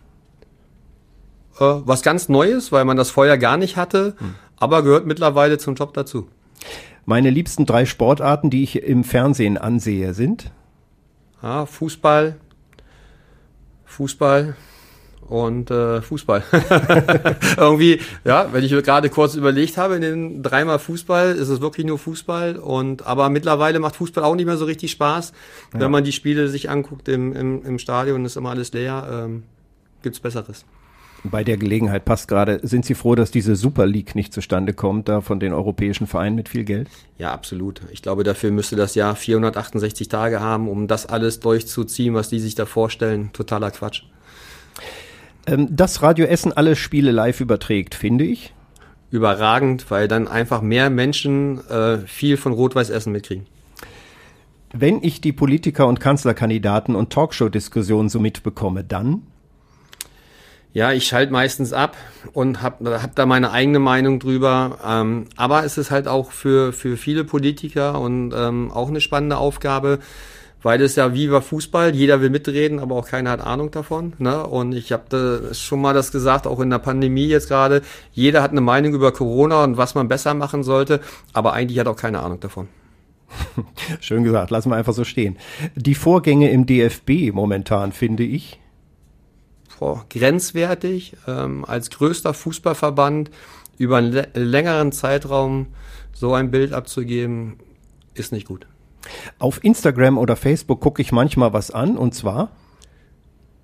[1.59, 4.17] Äh, was ganz Neues, weil man das vorher gar nicht hatte,
[4.57, 6.29] aber gehört mittlerweile zum Job dazu.
[7.05, 10.51] meine liebsten drei Sportarten, die ich im Fernsehen ansehe, sind
[11.43, 12.37] Ja, Fußball,
[13.85, 14.57] Fußball
[15.33, 16.43] und äh, Fußball.
[17.57, 21.63] Irgendwie, ja, wenn ich mir gerade kurz überlegt habe, in den dreimal Fußball ist es
[21.63, 25.33] wirklich nur Fußball und aber mittlerweile macht Fußball auch nicht mehr so richtig Spaß.
[25.73, 29.09] Wenn man die Spiele sich anguckt im, im, im Stadion, ist immer alles leer.
[29.11, 29.45] Ähm,
[30.03, 30.67] gibt's Besseres.
[31.25, 35.09] Bei der Gelegenheit passt gerade, sind Sie froh, dass diese Super League nicht zustande kommt,
[35.09, 36.89] da von den europäischen Vereinen mit viel Geld?
[37.17, 37.81] Ja, absolut.
[37.91, 42.41] Ich glaube, dafür müsste das Jahr 468 Tage haben, um das alles durchzuziehen, was die
[42.41, 43.31] sich da vorstellen.
[43.33, 44.03] Totaler Quatsch.
[45.47, 48.55] Ähm, dass Radio Essen alle Spiele live überträgt, finde ich.
[49.11, 53.47] Überragend, weil dann einfach mehr Menschen äh, viel von Rot-Weiß Essen mitkriegen.
[54.73, 59.23] Wenn ich die Politiker und Kanzlerkandidaten und Talkshow-Diskussionen so mitbekomme, dann
[60.73, 61.95] Ja, ich schalte meistens ab
[62.33, 64.79] und habe hab da meine eigene Meinung drüber.
[64.87, 69.37] Ähm, aber es ist halt auch für, für viele Politiker und ähm, auch eine spannende
[69.37, 69.99] Aufgabe,
[70.63, 74.13] weil es ja wie bei Fußball, jeder will mitreden, aber auch keiner hat Ahnung davon.
[74.19, 74.47] Ne?
[74.47, 78.43] Und ich habe da schon mal das gesagt, auch in der Pandemie jetzt gerade, jeder
[78.43, 81.01] hat eine Meinung über Corona und was man besser machen sollte,
[81.33, 82.69] aber eigentlich hat auch keine Ahnung davon.
[84.01, 85.39] Schön gesagt, lassen wir einfach so stehen.
[85.75, 88.59] Die Vorgänge im DFB momentan, finde ich.
[89.79, 93.31] Boah, grenzwertig, ähm, als größter Fußballverband
[93.79, 95.67] über einen lä- längeren Zeitraum
[96.13, 97.55] so ein Bild abzugeben,
[98.15, 98.67] ist nicht gut.
[99.39, 102.51] Auf Instagram oder Facebook gucke ich manchmal was an und zwar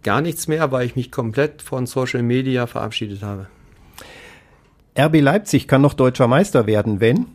[0.02, 3.48] Gar nichts mehr, weil ich mich komplett von Social Media verabschiedet habe.
[4.98, 7.26] RB Leipzig kann noch deutscher Meister werden, wenn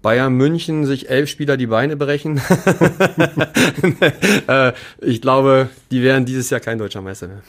[0.00, 2.38] Bayern München sich elf Spieler die Beine brechen.
[4.48, 7.42] äh, ich glaube, die werden dieses Jahr kein deutscher Meister mehr.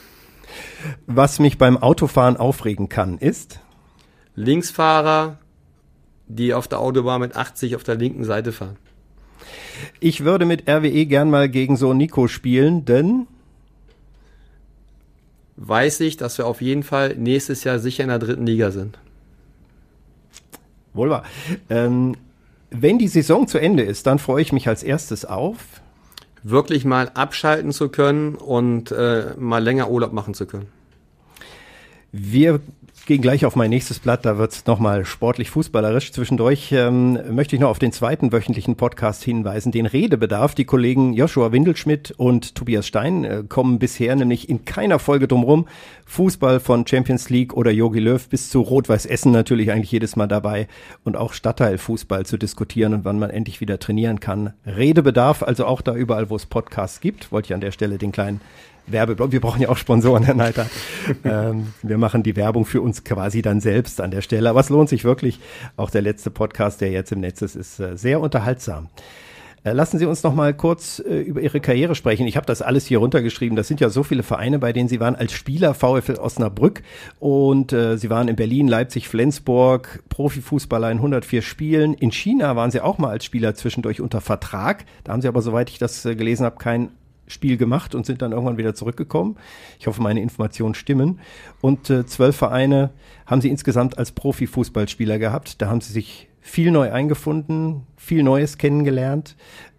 [1.08, 3.60] was mich beim Autofahren aufregen kann, ist
[4.36, 5.40] Linksfahrer,
[6.36, 8.78] die auf der Autobahn mit 80 auf der linken Seite fahren.
[10.00, 13.28] Ich würde mit RWE gern mal gegen so Nico spielen, denn
[15.56, 18.98] Weiß ich, dass wir auf jeden Fall nächstes Jahr sicher in der dritten Liga sind.
[20.94, 21.24] wohl wahr.
[21.70, 22.16] Ähm,
[22.72, 25.58] wenn die Saison zu Ende ist, dann freue ich mich als erstes auf.
[26.46, 30.68] wirklich mal abschalten zu können und äh, mal länger Urlaub machen zu können.
[32.12, 32.60] Wir
[33.06, 36.14] gehen gleich auf mein nächstes Blatt, da wird's nochmal sportlich fußballerisch.
[36.14, 40.56] Zwischendurch ähm, möchte ich noch auf den zweiten wöchentlichen Podcast hinweisen, den Redebedarf.
[40.56, 45.68] Die Kollegen Joshua Windelschmidt und Tobias Stein äh, kommen bisher nämlich in keiner Folge drumrum.
[46.06, 50.28] Fußball von Champions League oder Jogi Löw bis zu Rot-Weiß Essen natürlich eigentlich jedes Mal
[50.28, 50.68] dabei
[51.04, 54.54] und auch Stadtteilfußball zu diskutieren und wann man endlich wieder trainieren kann.
[54.66, 58.14] Redebedarf, also auch da überall, wo es Podcasts gibt, wollte ich an der Stelle den
[58.14, 58.40] kleinen
[58.88, 59.32] Werbeblock.
[59.32, 60.68] Wir brauchen ja auch Sponsoren, Herr Neiter.
[61.24, 64.50] ähm, wir machen die Werbung für uns quasi dann selbst an der Stelle.
[64.50, 65.40] Aber es lohnt sich wirklich.
[65.78, 68.90] Auch der letzte Podcast, der jetzt im Netz ist, ist äh, sehr unterhaltsam.
[69.64, 72.28] Äh, Lassen Sie uns noch mal kurz äh, über Ihre Karriere sprechen.
[72.28, 73.56] Ich habe das alles hier runtergeschrieben.
[73.56, 76.84] Das sind ja so viele Vereine, bei denen Sie waren als Spieler VfL Osnabrück
[77.20, 81.94] und äh, Sie waren in Berlin, Leipzig, Flensburg, Profifußballer in 104 Spielen.
[81.94, 84.86] In China waren Sie auch mal als Spieler zwischendurch unter Vertrag.
[85.04, 86.90] Da haben Sie aber, soweit ich das äh, gelesen habe, keinen
[87.28, 89.38] Spiel gemacht und sind dann irgendwann wieder zurückgekommen.
[89.80, 91.20] Ich hoffe, meine Informationen stimmen.
[91.62, 92.92] Und äh, zwölf Vereine
[93.26, 95.62] haben sie insgesamt als Profifußballspieler gehabt.
[95.62, 99.36] Da haben sie sich viel neu eingefunden, viel Neues kennengelernt.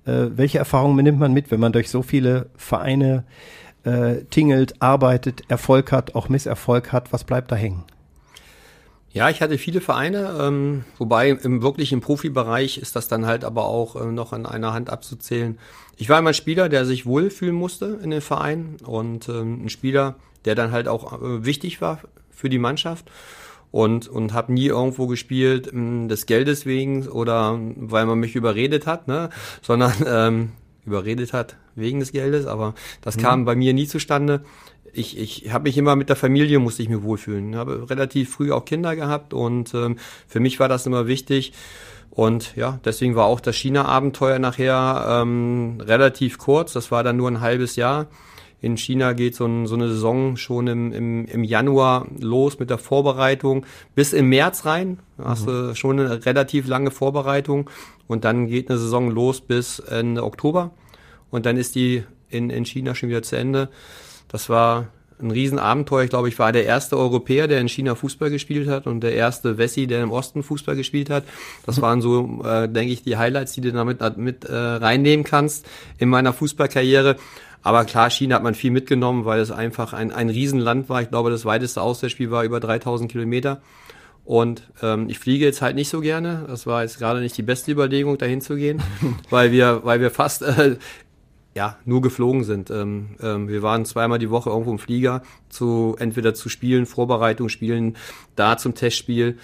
[0.06, 3.24] Äh, welche Erfahrungen nimmt man mit, wenn man durch so viele Vereine
[3.84, 7.12] äh, tingelt, arbeitet, Erfolg hat, auch Misserfolg hat?
[7.12, 7.84] Was bleibt da hängen?
[9.14, 13.66] Ja, ich hatte viele Vereine, ähm, wobei im wirklichen Profibereich ist das dann halt aber
[13.66, 15.56] auch äh, noch an einer Hand abzuzählen.
[15.96, 19.68] Ich war immer ein Spieler, der sich wohlfühlen musste in den Verein und ähm, ein
[19.68, 23.10] Spieler, der dann halt auch äh, wichtig war für die Mannschaft
[23.70, 28.86] und und habe nie irgendwo gespielt ähm, des Geldes wegen oder weil man mich überredet
[28.86, 29.30] hat, ne,
[29.62, 30.52] sondern ähm,
[30.84, 33.20] überredet hat wegen des Geldes, aber das mhm.
[33.20, 34.44] kam bei mir nie zustande
[34.94, 37.50] ich, ich habe mich immer mit der Familie, musste ich mir wohlfühlen.
[37.50, 41.52] Ich habe relativ früh auch Kinder gehabt und ähm, für mich war das immer wichtig.
[42.14, 46.72] Und ja, deswegen war auch das China-Abenteuer nachher ähm, relativ kurz.
[46.72, 48.06] Das war dann nur ein halbes Jahr.
[48.60, 52.70] In China geht so, ein, so eine Saison schon im, im, im Januar los mit
[52.70, 55.00] der Vorbereitung bis im März rein.
[55.18, 55.74] Da hast du mhm.
[55.74, 57.68] schon eine relativ lange Vorbereitung
[58.06, 60.70] und dann geht eine Saison los bis Ende Oktober
[61.30, 63.68] und dann ist die in, in China schon wieder zu Ende.
[64.28, 64.86] Das war
[65.20, 66.04] ein Riesenabenteuer.
[66.04, 69.14] Ich glaube, ich war der erste Europäer, der in China Fußball gespielt hat und der
[69.14, 71.24] erste Wessi, der im Osten Fußball gespielt hat.
[71.66, 75.66] Das waren so, äh, denke ich, die Highlights, die du damit mit äh, reinnehmen kannst
[75.98, 77.16] in meiner Fußballkarriere.
[77.62, 81.00] Aber klar, China hat man viel mitgenommen, weil es einfach ein, ein Riesenland war.
[81.00, 83.62] Ich glaube, das weiteste Auswärtsspiel war über 3000 Kilometer.
[84.24, 86.44] Und ähm, ich fliege jetzt halt nicht so gerne.
[86.48, 88.82] Das war jetzt gerade nicht die beste Überlegung, dahin zu gehen,
[89.30, 90.76] weil wir, weil wir fast äh,
[91.54, 92.70] ja, nur geflogen sind.
[92.70, 97.48] Ähm, ähm, wir waren zweimal die Woche irgendwo im Flieger, zu entweder zu Spielen, Vorbereitung,
[97.48, 97.96] Spielen,
[98.34, 99.38] da zum Testspiel.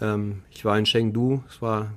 [0.00, 1.90] Ähm, ich war in Chengdu, es war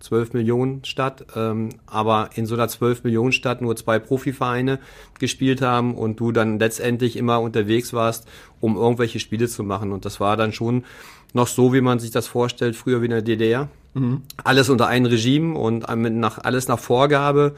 [0.00, 4.78] 12 Millionen Stadt, ähm, aber in so einer 12 Millionen Stadt nur zwei Profivereine
[5.18, 8.28] gespielt haben und du dann letztendlich immer unterwegs warst,
[8.60, 9.92] um irgendwelche Spiele zu machen.
[9.92, 10.84] Und das war dann schon
[11.32, 13.68] noch so, wie man sich das vorstellt, früher wie in der DDR.
[13.94, 14.22] Mhm.
[14.44, 17.54] Alles unter einem Regime und nach, alles nach Vorgabe.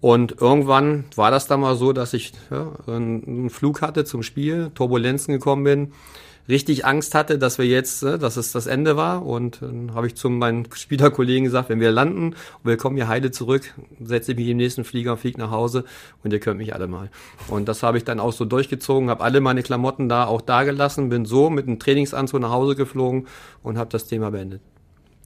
[0.00, 4.70] Und irgendwann war das dann mal so, dass ich ja, einen Flug hatte zum Spiel,
[4.74, 5.92] Turbulenzen gekommen bin,
[6.48, 9.24] richtig Angst hatte, dass wir jetzt, ne, dass es das Ende war.
[9.24, 13.08] Und dann habe ich zu meinen Spielerkollegen gesagt, wenn wir landen und wir kommen hier
[13.08, 15.84] heile zurück, setze ich mich im nächsten Flieger und fliege nach Hause
[16.24, 17.10] und ihr könnt mich alle mal.
[17.48, 20.64] Und das habe ich dann auch so durchgezogen, habe alle meine Klamotten da auch da
[20.64, 23.26] gelassen, bin so mit einem Trainingsanzug nach Hause geflogen
[23.62, 24.62] und habe das Thema beendet.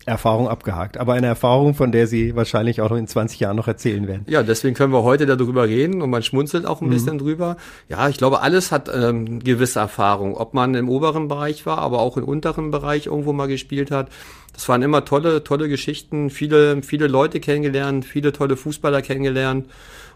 [0.06, 0.98] Erfahrung abgehakt.
[0.98, 4.24] Aber eine Erfahrung, von der Sie wahrscheinlich auch noch in 20 Jahren noch erzählen werden.
[4.28, 6.92] Ja, deswegen können wir heute darüber reden und man schmunzelt auch ein mhm.
[6.92, 7.56] bisschen drüber.
[7.88, 10.36] Ja, ich glaube, alles hat ähm, gewisse Erfahrung.
[10.36, 14.08] Ob man im oberen Bereich war, aber auch im unteren Bereich irgendwo mal gespielt hat.
[14.52, 19.68] Das waren immer tolle, tolle Geschichten, viele, viele Leute kennengelernt, viele tolle Fußballer kennengelernt.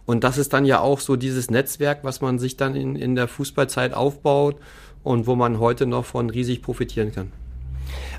[0.07, 3.14] Und das ist dann ja auch so dieses Netzwerk, was man sich dann in, in
[3.14, 4.57] der Fußballzeit aufbaut
[5.03, 7.33] und wo man heute noch von riesig profitieren kann.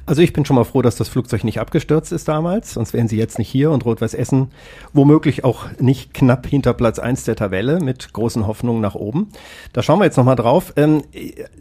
[0.09, 3.07] Also ich bin schon mal froh, dass das Flugzeug nicht abgestürzt ist damals, sonst wären
[3.07, 4.47] sie jetzt nicht hier und Rot-Weiß Essen
[4.91, 9.27] womöglich auch nicht knapp hinter Platz eins der Tabelle mit großen Hoffnungen nach oben.
[9.71, 10.73] Da schauen wir jetzt nochmal drauf.
[10.77, 11.03] Ähm,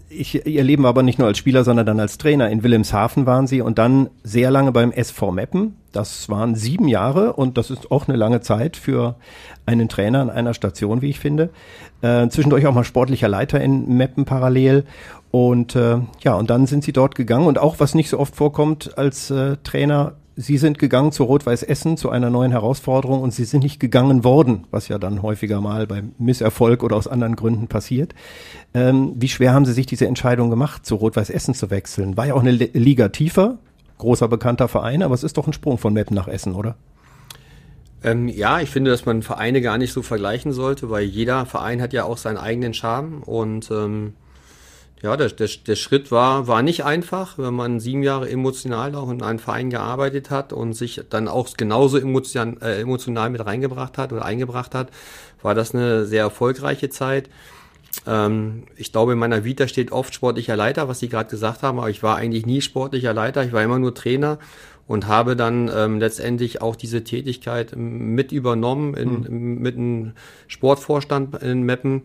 [0.09, 2.49] ich, ihr Leben war aber nicht nur als Spieler, sondern dann als Trainer.
[2.49, 5.77] In Wilhelmshaven waren sie und dann sehr lange beim SV Meppen.
[5.93, 9.17] Das waren sieben Jahre und das ist auch eine lange Zeit für
[9.67, 11.51] einen Trainer an einer Station, wie ich finde.
[12.01, 14.85] Äh, zwischendurch auch mal sportlicher Leiter in Meppen parallel
[15.31, 18.35] und äh, ja, und dann sind sie dort gegangen und auch was nicht so oft
[18.39, 23.35] vorkommt als äh, Trainer, sie sind gegangen zu Rot-Weiß Essen zu einer neuen Herausforderung und
[23.35, 27.35] sie sind nicht gegangen worden, was ja dann häufiger mal beim Misserfolg oder aus anderen
[27.35, 28.15] Gründen passiert.
[28.75, 32.17] Ähm, wie schwer haben Sie sich diese Entscheidung gemacht, zu Rot-Weiß Essen zu wechseln?
[32.17, 33.59] War ja auch eine Liga tiefer,
[33.99, 36.77] großer bekannter Verein, aber es ist doch ein Sprung von Meppen nach Essen, oder?
[38.05, 41.83] Ähm, ja, ich finde, dass man Vereine gar nicht so vergleichen sollte, weil jeder Verein
[41.83, 44.15] hat ja auch seinen eigenen Charme und ähm,
[45.03, 49.11] ja, der, der, der Schritt war, war nicht einfach, wenn man sieben Jahre emotional auch
[49.11, 53.97] in einem Verein gearbeitet hat und sich dann auch genauso emotional, äh, emotional mit reingebracht
[53.97, 54.91] hat oder eingebracht hat,
[55.41, 57.31] war das eine sehr erfolgreiche Zeit.
[58.07, 61.79] Ähm, ich glaube, in meiner Vita steht oft sportlicher Leiter, was Sie gerade gesagt haben,
[61.79, 64.39] aber ich war eigentlich nie sportlicher Leiter, ich war immer nur Trainer
[64.89, 69.63] und habe dann ähm, letztendlich auch diese Tätigkeit mit übernommen in, mhm.
[69.63, 70.13] mit einem
[70.49, 72.03] Sportvorstand in Meppen.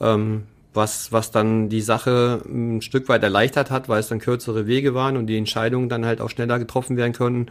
[0.00, 4.66] Ähm, was, was dann die Sache ein Stück weit erleichtert hat, weil es dann kürzere
[4.66, 7.50] Wege waren und die Entscheidungen dann halt auch schneller getroffen werden können.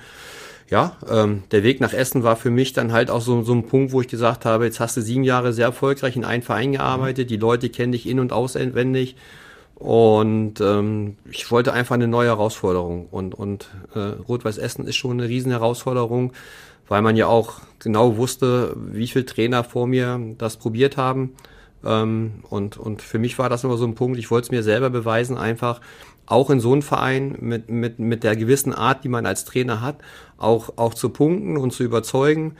[0.70, 3.68] Ja, ähm, der Weg nach Essen war für mich dann halt auch so, so ein
[3.68, 6.72] Punkt, wo ich gesagt habe, jetzt hast du sieben Jahre sehr erfolgreich in einen Verein
[6.72, 9.18] gearbeitet, die Leute kennen dich in- und auswendig
[9.82, 15.20] und ähm, ich wollte einfach eine neue Herausforderung und, und äh, Rot-Weiß Essen ist schon
[15.20, 16.34] eine riesen Herausforderung,
[16.88, 21.34] weil man ja auch genau wusste, wie viele Trainer vor mir das probiert haben.
[21.86, 24.64] Ähm, und, und für mich war das immer so ein Punkt, ich wollte es mir
[24.64, 25.82] selber beweisen, einfach
[26.26, 29.82] auch in so einem Verein mit, mit, mit der gewissen Art, die man als Trainer
[29.82, 29.98] hat,
[30.38, 32.56] auch, auch zu punkten und zu überzeugen.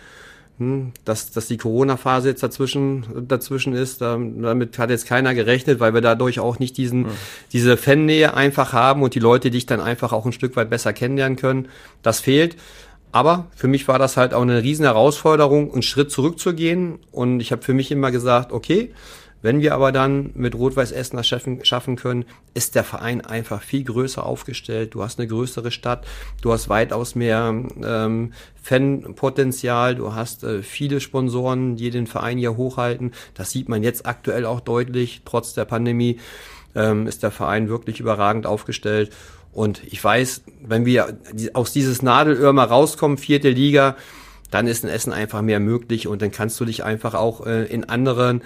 [0.62, 5.94] Hm, dass, dass die Corona-Phase jetzt dazwischen, dazwischen ist, damit hat jetzt keiner gerechnet, weil
[5.94, 7.12] wir dadurch auch nicht diesen, ja.
[7.52, 10.94] diese Fannähe einfach haben und die Leute dich dann einfach auch ein Stück weit besser
[10.94, 11.70] kennenlernen können.
[12.04, 12.58] Das fehlt.
[13.12, 17.00] Aber für mich war das halt auch eine riesen Herausforderung, einen Schritt zurückzugehen.
[17.12, 18.94] Und ich habe für mich immer gesagt, okay,
[19.42, 23.62] wenn wir aber dann mit Rot-Weiß Essen das schaffen, schaffen können, ist der Verein einfach
[23.62, 24.94] viel größer aufgestellt.
[24.94, 26.06] Du hast eine größere Stadt,
[26.42, 32.56] du hast weitaus mehr ähm, Fanpotenzial, du hast äh, viele Sponsoren, die den Verein hier
[32.56, 33.14] hochhalten.
[33.34, 35.22] Das sieht man jetzt aktuell auch deutlich.
[35.26, 36.20] Trotz der Pandemie
[36.76, 39.12] ähm, ist der Verein wirklich überragend aufgestellt.
[39.54, 41.18] Und ich weiß, wenn wir
[41.54, 43.98] aus dieses Nadelöhr mal rauskommen, vierte Liga,
[44.50, 47.66] dann ist ein Essen einfach mehr möglich und dann kannst du dich einfach auch äh,
[47.66, 48.44] in anderen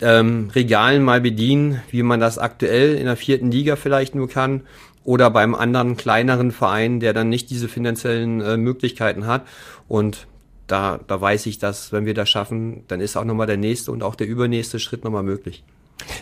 [0.00, 4.62] ähm, Regalen mal bedienen, wie man das aktuell in der vierten Liga vielleicht nur kann
[5.04, 9.42] oder beim anderen kleineren Verein, der dann nicht diese finanziellen äh, Möglichkeiten hat.
[9.88, 10.26] Und
[10.66, 13.90] da, da weiß ich, dass wenn wir das schaffen, dann ist auch nochmal der nächste
[13.90, 15.64] und auch der übernächste Schritt nochmal möglich.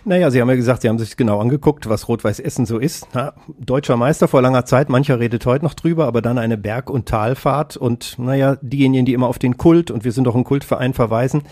[0.05, 3.09] Naja, Sie haben ja gesagt, Sie haben sich genau angeguckt, was Rot-Weiß Essen so ist.
[3.15, 6.91] Na, deutscher Meister vor langer Zeit, mancher redet heute noch drüber, aber dann eine Berg-
[6.91, 10.45] und Talfahrt und naja, diejenigen, die immer auf den Kult und wir sind doch ein
[10.45, 11.43] Kultverein verweisen,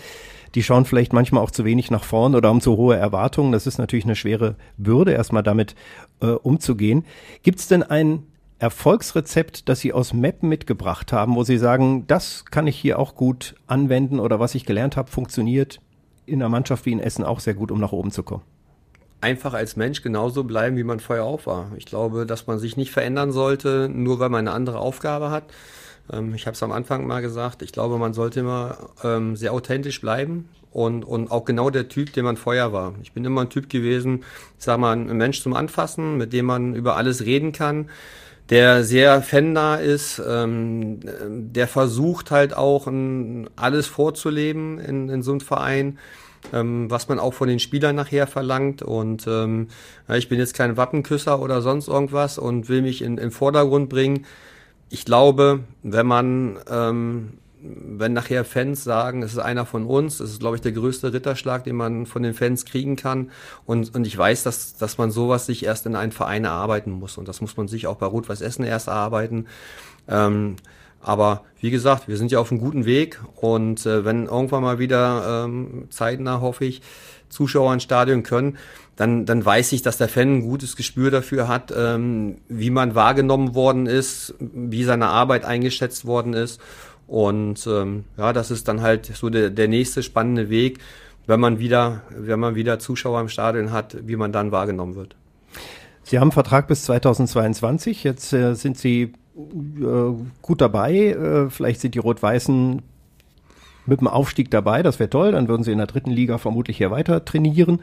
[0.55, 3.51] die schauen vielleicht manchmal auch zu wenig nach vorn oder haben zu hohe Erwartungen.
[3.51, 5.75] Das ist natürlich eine schwere Bürde, erstmal damit
[6.21, 7.05] äh, umzugehen.
[7.43, 8.23] Gibt es denn ein
[8.59, 13.15] Erfolgsrezept, das Sie aus Map mitgebracht haben, wo Sie sagen, das kann ich hier auch
[13.15, 15.79] gut anwenden oder was ich gelernt habe, funktioniert
[16.27, 18.43] in einer Mannschaft wie in Essen auch sehr gut, um nach oben zu kommen?
[19.21, 21.71] einfach als Mensch genauso bleiben, wie man vorher auch war.
[21.77, 25.45] Ich glaube, dass man sich nicht verändern sollte, nur weil man eine andere Aufgabe hat.
[26.11, 29.53] Ähm, ich habe es am Anfang mal gesagt, ich glaube, man sollte immer ähm, sehr
[29.53, 32.93] authentisch bleiben und, und auch genau der Typ, den man vorher war.
[33.01, 34.23] Ich bin immer ein Typ gewesen,
[34.57, 37.89] ich sag mal, ein Mensch zum Anfassen, mit dem man über alles reden kann,
[38.49, 40.99] der sehr fannah ist, ähm,
[41.53, 45.99] der versucht halt auch ein, alles vorzuleben in, in so einem Verein.
[46.53, 48.81] Ähm, was man auch von den Spielern nachher verlangt.
[48.81, 49.67] Und ähm,
[50.07, 54.25] ich bin jetzt kein Wappenküsser oder sonst irgendwas und will mich in, in Vordergrund bringen
[54.89, 57.33] ich glaube, wenn man, ähm,
[57.75, 61.13] wenn nachher Fans sagen, es ist einer von uns, das ist, glaube ich, der größte
[61.13, 63.31] Ritterschlag, den man von den Fans kriegen kann.
[63.65, 67.17] Und, und ich weiß, dass, dass man sowas sich erst in einen Verein erarbeiten muss.
[67.17, 69.47] Und das muss man sich auch bei Rot-Weiß Essen erst erarbeiten.
[70.07, 70.55] Ähm,
[71.01, 74.79] aber wie gesagt, wir sind ja auf einem guten Weg und äh, wenn irgendwann mal
[74.79, 76.81] wieder ähm, zeitnah, hoffe ich,
[77.29, 78.57] Zuschauer ins Stadion können,
[78.95, 82.95] dann, dann weiß ich, dass der Fan ein gutes Gespür dafür hat, ähm, wie man
[82.95, 86.59] wahrgenommen worden ist, wie seine Arbeit eingeschätzt worden ist.
[87.07, 90.79] Und ähm, ja, das ist dann halt so der, der nächste spannende Weg,
[91.25, 95.15] wenn man wieder, wenn man wieder Zuschauer im Stadion hat, wie man dann wahrgenommen wird.
[96.03, 98.03] Sie haben Vertrag bis 2022.
[98.03, 100.95] Jetzt äh, sind Sie äh, gut dabei.
[100.95, 102.81] Äh, vielleicht sind die Rot-Weißen
[103.87, 106.77] mit dem Aufstieg dabei, das wäre toll, dann würden sie in der dritten Liga vermutlich
[106.77, 107.79] hier weiter trainieren.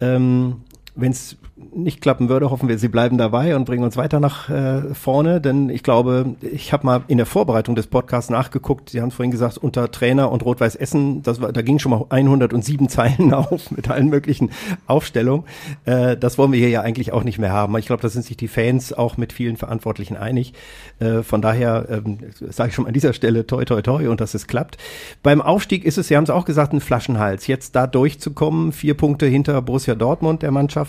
[0.00, 0.62] Ähm,
[0.94, 1.38] Wenn es
[1.74, 5.40] nicht klappen würde, hoffen wir, Sie bleiben dabei und bringen uns weiter nach äh, vorne.
[5.40, 8.90] Denn ich glaube, ich habe mal in der Vorbereitung des Podcasts nachgeguckt.
[8.90, 12.04] Sie haben vorhin gesagt, unter Trainer und Rot-Weiß Essen, das war, da ging schon mal
[12.08, 14.50] 107 Zeilen auf mit allen möglichen
[14.86, 15.46] Aufstellungen.
[15.84, 17.76] Äh, das wollen wir hier ja eigentlich auch nicht mehr haben.
[17.78, 20.52] Ich glaube, da sind sich die Fans auch mit vielen Verantwortlichen einig.
[20.98, 22.18] Äh, von daher ähm,
[22.50, 24.78] sage ich schon an dieser Stelle toi toi toi und dass es klappt.
[25.22, 27.46] Beim Aufstieg ist es, Sie haben es auch gesagt, ein Flaschenhals.
[27.46, 30.81] Jetzt da durchzukommen, vier Punkte hinter Borussia Dortmund der Mannschaft.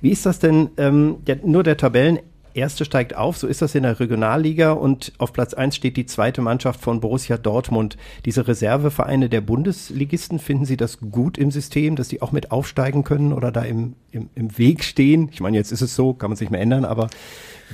[0.00, 2.18] Wie ist das denn, ähm, der, nur der Tabellen
[2.58, 6.06] Erste steigt auf, so ist das in der Regionalliga und auf Platz eins steht die
[6.06, 7.96] zweite Mannschaft von Borussia Dortmund.
[8.24, 13.04] Diese Reservevereine der Bundesligisten, finden Sie das gut im System, dass die auch mit aufsteigen
[13.04, 15.28] können oder da im, im, im Weg stehen?
[15.32, 17.08] Ich meine, jetzt ist es so, kann man sich mehr ändern, aber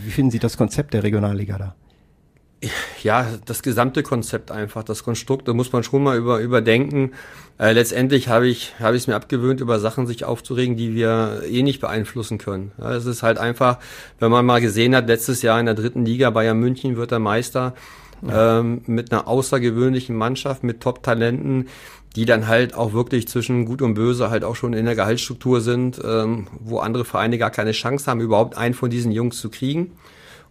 [0.04, 1.74] wie finden Sie das Konzept der Regionalliga da?
[3.02, 7.12] Ja, das gesamte Konzept einfach, das Konstrukt, da muss man schon mal über, überdenken.
[7.58, 11.42] Äh, letztendlich habe ich habe ich es mir abgewöhnt, über Sachen sich aufzuregen, die wir
[11.48, 12.72] eh nicht beeinflussen können.
[12.78, 13.78] Ja, es ist halt einfach,
[14.18, 17.20] wenn man mal gesehen hat, letztes Jahr in der dritten Liga Bayern München wird der
[17.20, 17.74] Meister
[18.26, 18.60] ja.
[18.60, 21.68] ähm, mit einer außergewöhnlichen Mannschaft, mit Top-Talenten,
[22.16, 25.60] die dann halt auch wirklich zwischen Gut und Böse halt auch schon in der Gehaltsstruktur
[25.60, 29.50] sind, ähm, wo andere Vereine gar keine Chance haben, überhaupt einen von diesen Jungs zu
[29.50, 29.92] kriegen.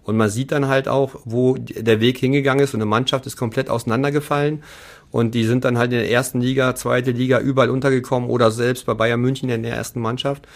[0.04, 3.38] Und man sieht dann halt auch, wo der Weg hingegangen ist und eine Mannschaft ist
[3.38, 4.64] komplett auseinandergefallen.
[5.12, 8.86] Und die sind dann halt in der ersten Liga, zweite Liga überall untergekommen oder selbst
[8.86, 10.48] bei Bayern München in der ersten Mannschaft.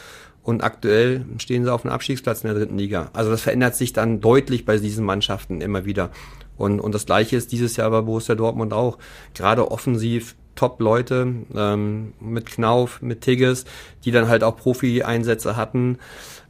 [0.43, 3.09] Und aktuell stehen sie auf einem Abstiegsplatz in der dritten Liga.
[3.13, 6.09] Also das verändert sich dann deutlich bei diesen Mannschaften immer wieder.
[6.57, 8.97] Und, und das Gleiche ist dieses Jahr bei Borussia Dortmund auch.
[9.33, 13.65] Gerade offensiv Top-Leute ähm, mit Knauf, mit Tigges,
[14.03, 15.99] die dann halt auch Profi-Einsätze hatten.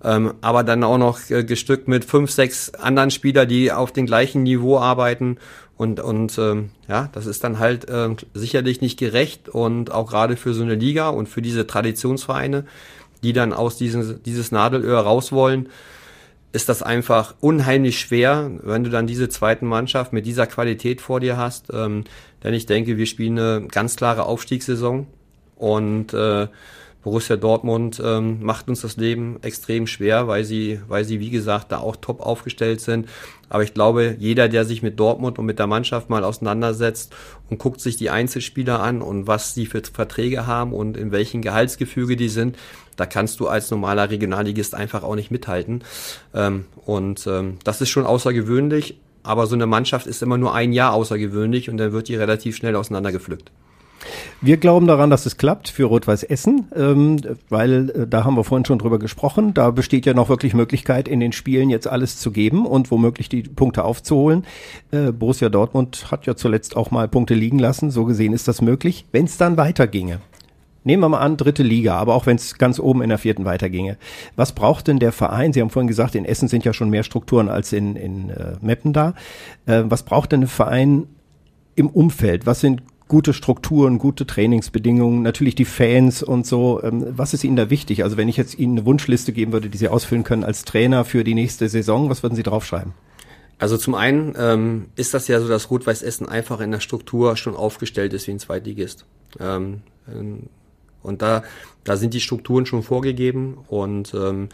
[0.03, 4.05] Ähm, aber dann auch noch äh, gestückt mit fünf, sechs anderen Spielern, die auf dem
[4.05, 5.37] gleichen Niveau arbeiten.
[5.75, 10.35] Und, und ähm, ja, das ist dann halt ähm, sicherlich nicht gerecht und auch gerade
[10.35, 12.65] für so eine Liga und für diese Traditionsvereine,
[13.23, 15.69] die dann aus diesem, dieses Nadelöhr raus wollen,
[16.51, 21.19] ist das einfach unheimlich schwer, wenn du dann diese zweiten Mannschaft mit dieser Qualität vor
[21.19, 21.67] dir hast.
[21.71, 22.05] Ähm,
[22.43, 25.07] denn ich denke, wir spielen eine ganz klare Aufstiegssaison
[25.55, 26.47] und äh,
[27.07, 31.71] Borussia Dortmund ähm, macht uns das Leben extrem schwer, weil sie, weil sie, wie gesagt,
[31.71, 33.07] da auch top aufgestellt sind.
[33.47, 37.15] Aber ich glaube, jeder, der sich mit Dortmund und mit der Mannschaft mal auseinandersetzt
[37.49, 41.41] und guckt sich die Einzelspieler an und was sie für Verträge haben und in welchen
[41.41, 42.57] Gehaltsgefüge die sind,
[42.97, 45.85] da kannst du als normaler Regionalligist einfach auch nicht mithalten.
[46.33, 50.73] Ähm, und ähm, das ist schon außergewöhnlich, aber so eine Mannschaft ist immer nur ein
[50.73, 53.49] Jahr außergewöhnlich und dann wird die relativ schnell auseinandergepflückt.
[54.41, 57.17] Wir glauben daran, dass es klappt für Rot-Weiß Essen, ähm,
[57.49, 59.53] weil äh, da haben wir vorhin schon drüber gesprochen.
[59.53, 63.29] Da besteht ja noch wirklich Möglichkeit, in den Spielen jetzt alles zu geben und womöglich
[63.29, 64.45] die Punkte aufzuholen.
[64.91, 67.91] Äh, Borussia Dortmund hat ja zuletzt auch mal Punkte liegen lassen.
[67.91, 69.05] So gesehen ist das möglich.
[69.11, 70.19] Wenn es dann weiterginge,
[70.87, 73.43] Nehmen wir mal an, dritte Liga, aber auch wenn es ganz oben in der vierten
[73.43, 73.97] weiterginge.
[74.37, 75.51] Was braucht denn der Verein?
[75.51, 78.53] Sie haben vorhin gesagt, in Essen sind ja schon mehr Strukturen als in, in äh,
[78.61, 79.13] Meppen da.
[79.65, 81.07] Äh, was braucht denn ein Verein
[81.75, 82.45] im Umfeld?
[82.45, 86.81] Was sind gute Strukturen, gute Trainingsbedingungen, natürlich die Fans und so.
[86.83, 88.03] Ähm, was ist Ihnen da wichtig?
[88.03, 91.05] Also wenn ich jetzt Ihnen eine Wunschliste geben würde, die Sie ausfüllen können als Trainer
[91.05, 92.93] für die nächste Saison, was würden Sie draufschreiben?
[93.59, 97.37] Also zum einen ähm, ist das ja so, dass Rot-Weiß Essen einfach in der Struktur
[97.37, 99.05] schon aufgestellt ist wie ein Zweitligist.
[99.39, 99.81] Ähm,
[100.11, 100.43] ähm
[101.03, 101.43] und da,
[101.85, 104.49] da sind die Strukturen schon vorgegeben und ähm,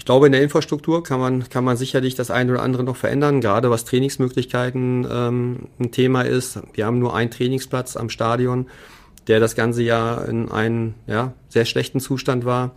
[0.00, 2.96] ich glaube, in der Infrastruktur kann man, kann man sicherlich das eine oder andere noch
[2.96, 6.58] verändern, gerade was Trainingsmöglichkeiten ähm, ein Thema ist.
[6.72, 8.68] Wir haben nur einen Trainingsplatz am Stadion,
[9.26, 12.70] der das ganze Jahr in einem ja, sehr schlechten Zustand war.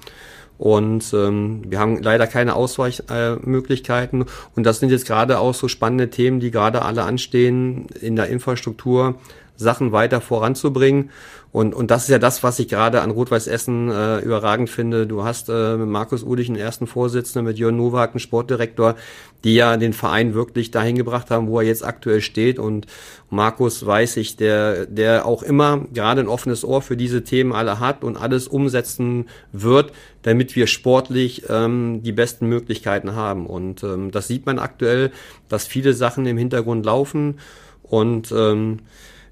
[0.57, 4.23] Und ähm, wir haben leider keine Ausweichmöglichkeiten.
[4.23, 4.25] Äh,
[4.57, 8.27] und das sind jetzt gerade auch so spannende Themen, die gerade alle anstehen in der
[8.27, 9.15] Infrastruktur,
[9.55, 11.09] Sachen weiter voranzubringen.
[11.53, 15.05] Und, und das ist ja das, was ich gerade an Rot-Weiß Essen äh, überragend finde.
[15.05, 18.95] Du hast äh, mit Markus Ulich einen ersten Vorsitzenden, mit Jörn Nowak einen Sportdirektor,
[19.43, 22.57] die ja den Verein wirklich dahin gebracht haben, wo er jetzt aktuell steht.
[22.57, 22.87] Und
[23.29, 27.79] Markus weiß ich, der, der auch immer gerade ein offenes Ohr für diese Themen alle
[27.79, 29.91] hat und alles umsetzen wird,
[30.23, 33.45] damit wir sportlich ähm, die besten Möglichkeiten haben.
[33.45, 35.11] Und ähm, das sieht man aktuell,
[35.49, 37.37] dass viele Sachen im Hintergrund laufen
[37.83, 38.79] und ähm,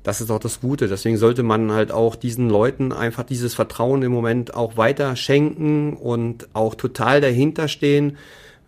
[0.04, 0.88] das ist auch das Gute.
[0.88, 5.94] Deswegen sollte man halt auch diesen Leuten einfach dieses Vertrauen im Moment auch weiter schenken
[5.94, 8.18] und auch total dahinter stehen,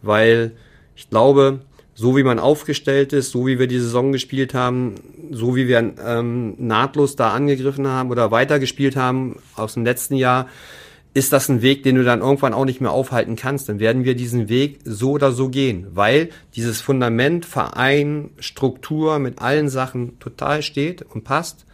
[0.02, 0.52] weil
[0.96, 1.62] ich glaube,
[1.96, 4.96] so wie man aufgestellt ist, so wie wir die Saison gespielt haben,
[5.32, 10.48] so wie wir ähm, nahtlos da angegriffen haben oder weitergespielt haben aus dem letzten Jahr,
[11.14, 13.70] ist das ein Weg, den du dann irgendwann auch nicht mehr aufhalten kannst.
[13.70, 19.40] Dann werden wir diesen Weg so oder so gehen, weil dieses Fundament, Verein, Struktur mit
[19.40, 21.66] allen Sachen total steht und passt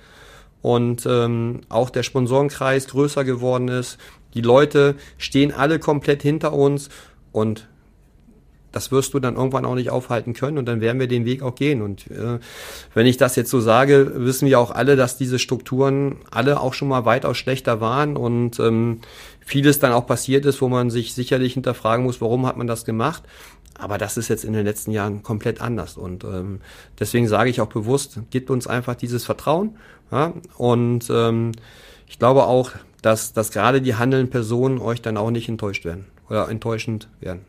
[0.61, 3.97] und ähm, auch der Sponsorenkreis größer geworden ist.
[4.33, 6.89] Die Leute stehen alle komplett hinter uns
[7.31, 7.67] und
[8.71, 11.41] das wirst du dann irgendwann auch nicht aufhalten können und dann werden wir den Weg
[11.41, 11.81] auch gehen.
[11.81, 12.39] Und äh,
[12.93, 16.73] wenn ich das jetzt so sage, wissen wir auch alle, dass diese Strukturen alle auch
[16.73, 18.99] schon mal weitaus schlechter waren und ähm,
[19.39, 22.85] vieles dann auch passiert ist, wo man sich sicherlich hinterfragen muss, warum hat man das
[22.85, 23.23] gemacht.
[23.79, 25.97] Aber das ist jetzt in den letzten Jahren komplett anders.
[25.97, 26.59] Und ähm,
[26.99, 29.77] deswegen sage ich auch bewusst, gibt uns einfach dieses Vertrauen.
[30.11, 30.33] Ja?
[30.57, 31.53] Und ähm,
[32.05, 36.05] ich glaube auch, dass, dass gerade die handelnden Personen euch dann auch nicht enttäuscht werden
[36.29, 37.45] oder enttäuschend werden.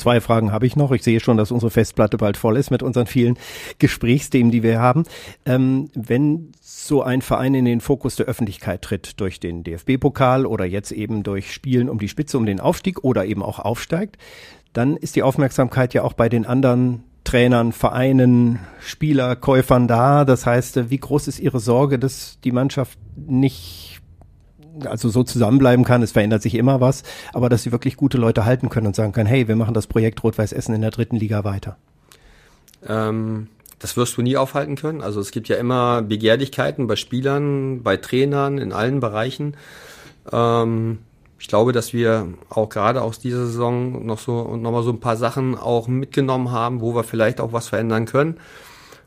[0.00, 0.92] Zwei Fragen habe ich noch.
[0.92, 3.38] Ich sehe schon, dass unsere Festplatte bald voll ist mit unseren vielen
[3.78, 5.04] Gesprächsthemen, die wir haben.
[5.44, 10.64] Ähm, wenn so ein Verein in den Fokus der Öffentlichkeit tritt, durch den DFB-Pokal oder
[10.64, 14.16] jetzt eben durch Spielen um die Spitze, um den Aufstieg oder eben auch aufsteigt,
[14.72, 20.24] dann ist die Aufmerksamkeit ja auch bei den anderen Trainern, Vereinen, Spieler, Käufern da.
[20.24, 24.00] Das heißt, wie groß ist Ihre Sorge, dass die Mannschaft nicht
[24.86, 27.02] also so zusammenbleiben kann, es verändert sich immer was,
[27.32, 29.86] aber dass sie wirklich gute Leute halten können und sagen können, hey, wir machen das
[29.86, 31.76] Projekt Rot-Weiß Essen in der dritten Liga weiter?
[32.86, 35.00] Ähm, das wirst du nie aufhalten können.
[35.00, 39.56] Also es gibt ja immer Begehrlichkeiten bei Spielern, bei Trainern, in allen Bereichen.
[40.30, 40.98] Ähm,
[41.38, 45.00] ich glaube, dass wir auch gerade aus dieser Saison noch so und nochmal so ein
[45.00, 48.36] paar Sachen auch mitgenommen haben, wo wir vielleicht auch was verändern können.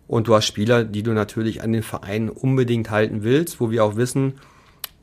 [0.07, 3.85] Und du hast Spieler, die du natürlich an den Verein unbedingt halten willst, wo wir
[3.85, 4.33] auch wissen,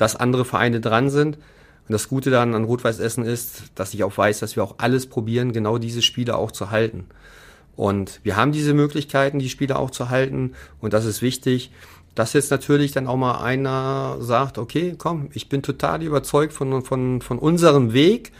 [0.00, 1.36] dass andere Vereine dran sind.
[1.36, 4.76] Und das Gute dann an Rot-Weiß Essen ist, dass ich auch weiß, dass wir auch
[4.78, 7.04] alles probieren, genau diese Spiele auch zu halten.
[7.76, 10.54] Und wir haben diese Möglichkeiten, die Spieler auch zu halten.
[10.80, 11.70] Und das ist wichtig,
[12.14, 16.82] dass jetzt natürlich dann auch mal einer sagt, okay, komm, ich bin total überzeugt von,
[16.82, 18.32] von, von unserem Weg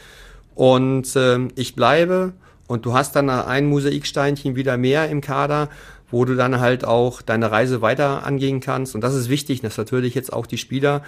[0.54, 2.32] und äh, ich bleibe
[2.68, 5.68] und du hast dann ein Mosaiksteinchen wieder mehr im Kader,
[6.11, 8.94] wo du dann halt auch deine Reise weiter angehen kannst.
[8.94, 11.02] Und das ist wichtig, dass natürlich jetzt auch die Spieler,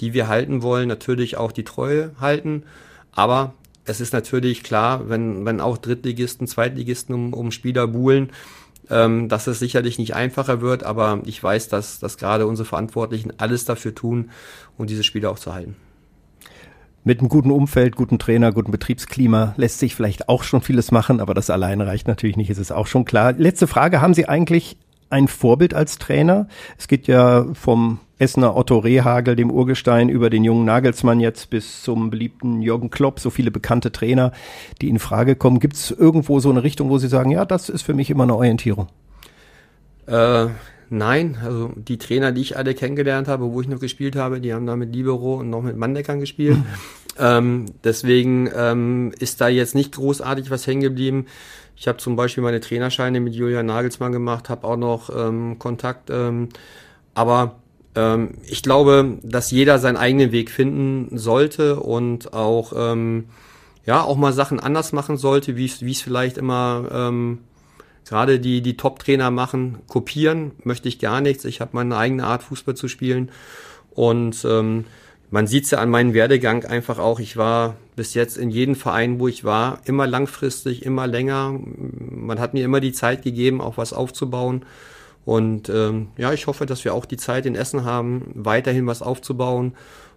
[0.00, 2.64] die wir halten wollen, natürlich auch die Treue halten.
[3.12, 8.30] Aber es ist natürlich klar, wenn, wenn auch Drittligisten, Zweitligisten um, um Spieler buhlen,
[8.90, 13.32] ähm, dass es sicherlich nicht einfacher wird, aber ich weiß, dass, dass gerade unsere Verantwortlichen
[13.38, 14.30] alles dafür tun,
[14.76, 15.76] um diese Spieler auch zu halten.
[17.04, 21.20] Mit einem guten Umfeld, guten Trainer, guten Betriebsklima lässt sich vielleicht auch schon vieles machen,
[21.20, 23.32] aber das alleine reicht natürlich nicht, ist es auch schon klar.
[23.32, 24.76] Letzte Frage, haben Sie eigentlich
[25.10, 26.48] ein Vorbild als Trainer?
[26.76, 31.82] Es geht ja vom Essener Otto Rehagel, dem Urgestein, über den jungen Nagelsmann jetzt bis
[31.82, 34.32] zum beliebten Jürgen Klopp, so viele bekannte Trainer,
[34.80, 35.60] die in Frage kommen.
[35.60, 38.24] Gibt es irgendwo so eine Richtung, wo Sie sagen, ja, das ist für mich immer
[38.24, 38.88] eine Orientierung?
[40.06, 40.46] Äh,
[40.90, 44.52] nein, also die Trainer, die ich alle kennengelernt habe, wo ich noch gespielt habe, die
[44.52, 46.58] haben da mit Libero und noch mit Mandeckern gespielt.
[47.18, 51.26] ähm, deswegen ähm, ist da jetzt nicht großartig was hängen geblieben.
[51.76, 56.10] Ich habe zum Beispiel meine Trainerscheine mit Julian Nagelsmann gemacht, habe auch noch ähm, Kontakt.
[56.10, 56.48] Ähm,
[57.14, 57.56] aber
[57.94, 63.26] ähm, ich glaube, dass jeder seinen eigenen Weg finden sollte und auch ähm,
[63.86, 67.38] ja auch mal Sachen anders machen sollte, wie es vielleicht immer ähm,
[68.06, 69.78] gerade die die Top-Trainer machen.
[69.88, 71.44] Kopieren möchte ich gar nichts.
[71.44, 73.30] Ich habe meine eigene Art Fußball zu spielen
[73.90, 74.84] und ähm,
[75.30, 77.20] man sieht es ja an meinem Werdegang einfach auch.
[77.20, 81.58] Ich war bis jetzt in jedem Verein, wo ich war, immer langfristig, immer länger.
[81.98, 84.64] Man hat mir immer die Zeit gegeben, auch was aufzubauen.
[85.28, 89.02] Und ähm, ja, ich hoffe, dass wir auch die Zeit in Essen haben, weiterhin was
[89.02, 89.74] aufzubauen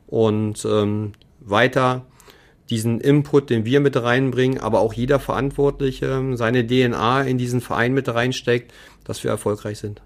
[0.07, 2.03] und ähm, weiter
[2.69, 7.93] diesen Input, den wir mit reinbringen, aber auch jeder Verantwortliche seine DNA in diesen Verein
[7.93, 8.71] mit reinsteckt,
[9.03, 10.01] dass wir erfolgreich sind.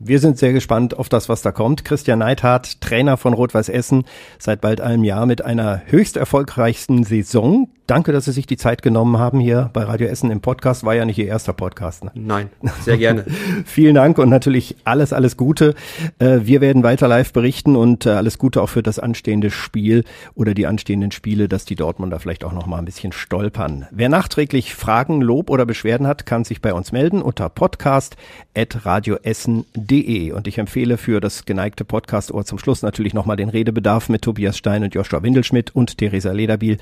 [0.00, 1.84] Wir sind sehr gespannt auf das, was da kommt.
[1.84, 4.06] Christian Neithardt, Trainer von Rot-Weiß Essen,
[4.40, 7.70] seit bald einem Jahr mit einer höchst erfolgreichsten Saison.
[7.88, 10.84] Danke, dass Sie sich die Zeit genommen haben hier bei Radio Essen im Podcast.
[10.84, 12.04] War ja nicht Ihr erster Podcast.
[12.04, 12.10] Ne?
[12.12, 12.50] Nein,
[12.82, 13.24] sehr gerne.
[13.64, 15.74] Vielen Dank und natürlich alles, alles Gute.
[16.18, 20.04] Äh, wir werden weiter live berichten und äh, alles Gute auch für das anstehende Spiel
[20.34, 23.86] oder die anstehenden Spiele, dass die Dortmunder vielleicht auch noch mal ein bisschen stolpern.
[23.90, 30.46] Wer nachträglich Fragen, Lob oder Beschwerden hat, kann sich bei uns melden unter podcast.radioessen.de und
[30.46, 34.84] ich empfehle für das geneigte Podcast-Ohr zum Schluss natürlich nochmal den Redebedarf mit Tobias Stein
[34.84, 36.76] und Joshua Windelschmidt und Theresa Lederbiel.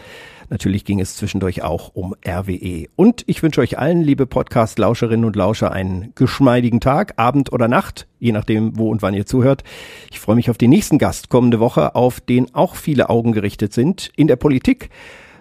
[0.48, 2.86] Natürlich ging es zwischendurch auch um RWE.
[2.96, 8.06] Und ich wünsche euch allen, liebe Podcast-Lauscherinnen und Lauscher, einen geschmeidigen Tag, Abend oder Nacht,
[8.18, 9.64] je nachdem, wo und wann ihr zuhört.
[10.10, 13.72] Ich freue mich auf den nächsten Gast kommende Woche, auf den auch viele Augen gerichtet
[13.72, 14.10] sind.
[14.16, 14.90] In der Politik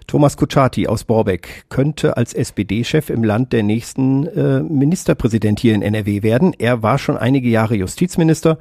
[0.08, 5.82] Thomas Kutschaty aus Borbeck könnte als SPD-Chef im Land der nächsten äh, Ministerpräsident hier in
[5.82, 6.54] NRW werden.
[6.58, 8.60] Er war schon einige Jahre Justizminister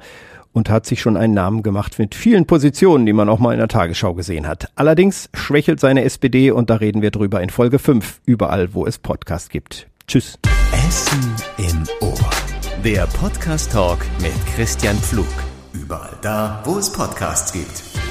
[0.55, 3.59] und hat sich schon einen Namen gemacht mit vielen Positionen, die man auch mal in
[3.59, 4.71] der Tagesschau gesehen hat.
[4.75, 8.97] Allerdings schwächelt seine SPD und da reden wir drüber in Folge 5, überall wo es
[8.97, 9.87] Podcast gibt.
[10.07, 10.39] Tschüss.
[10.87, 12.29] Essen im Ohr.
[12.85, 15.27] Der Podcast Talk mit Christian Pflug.
[15.73, 18.04] Überall da, wo es Podcasts gibt.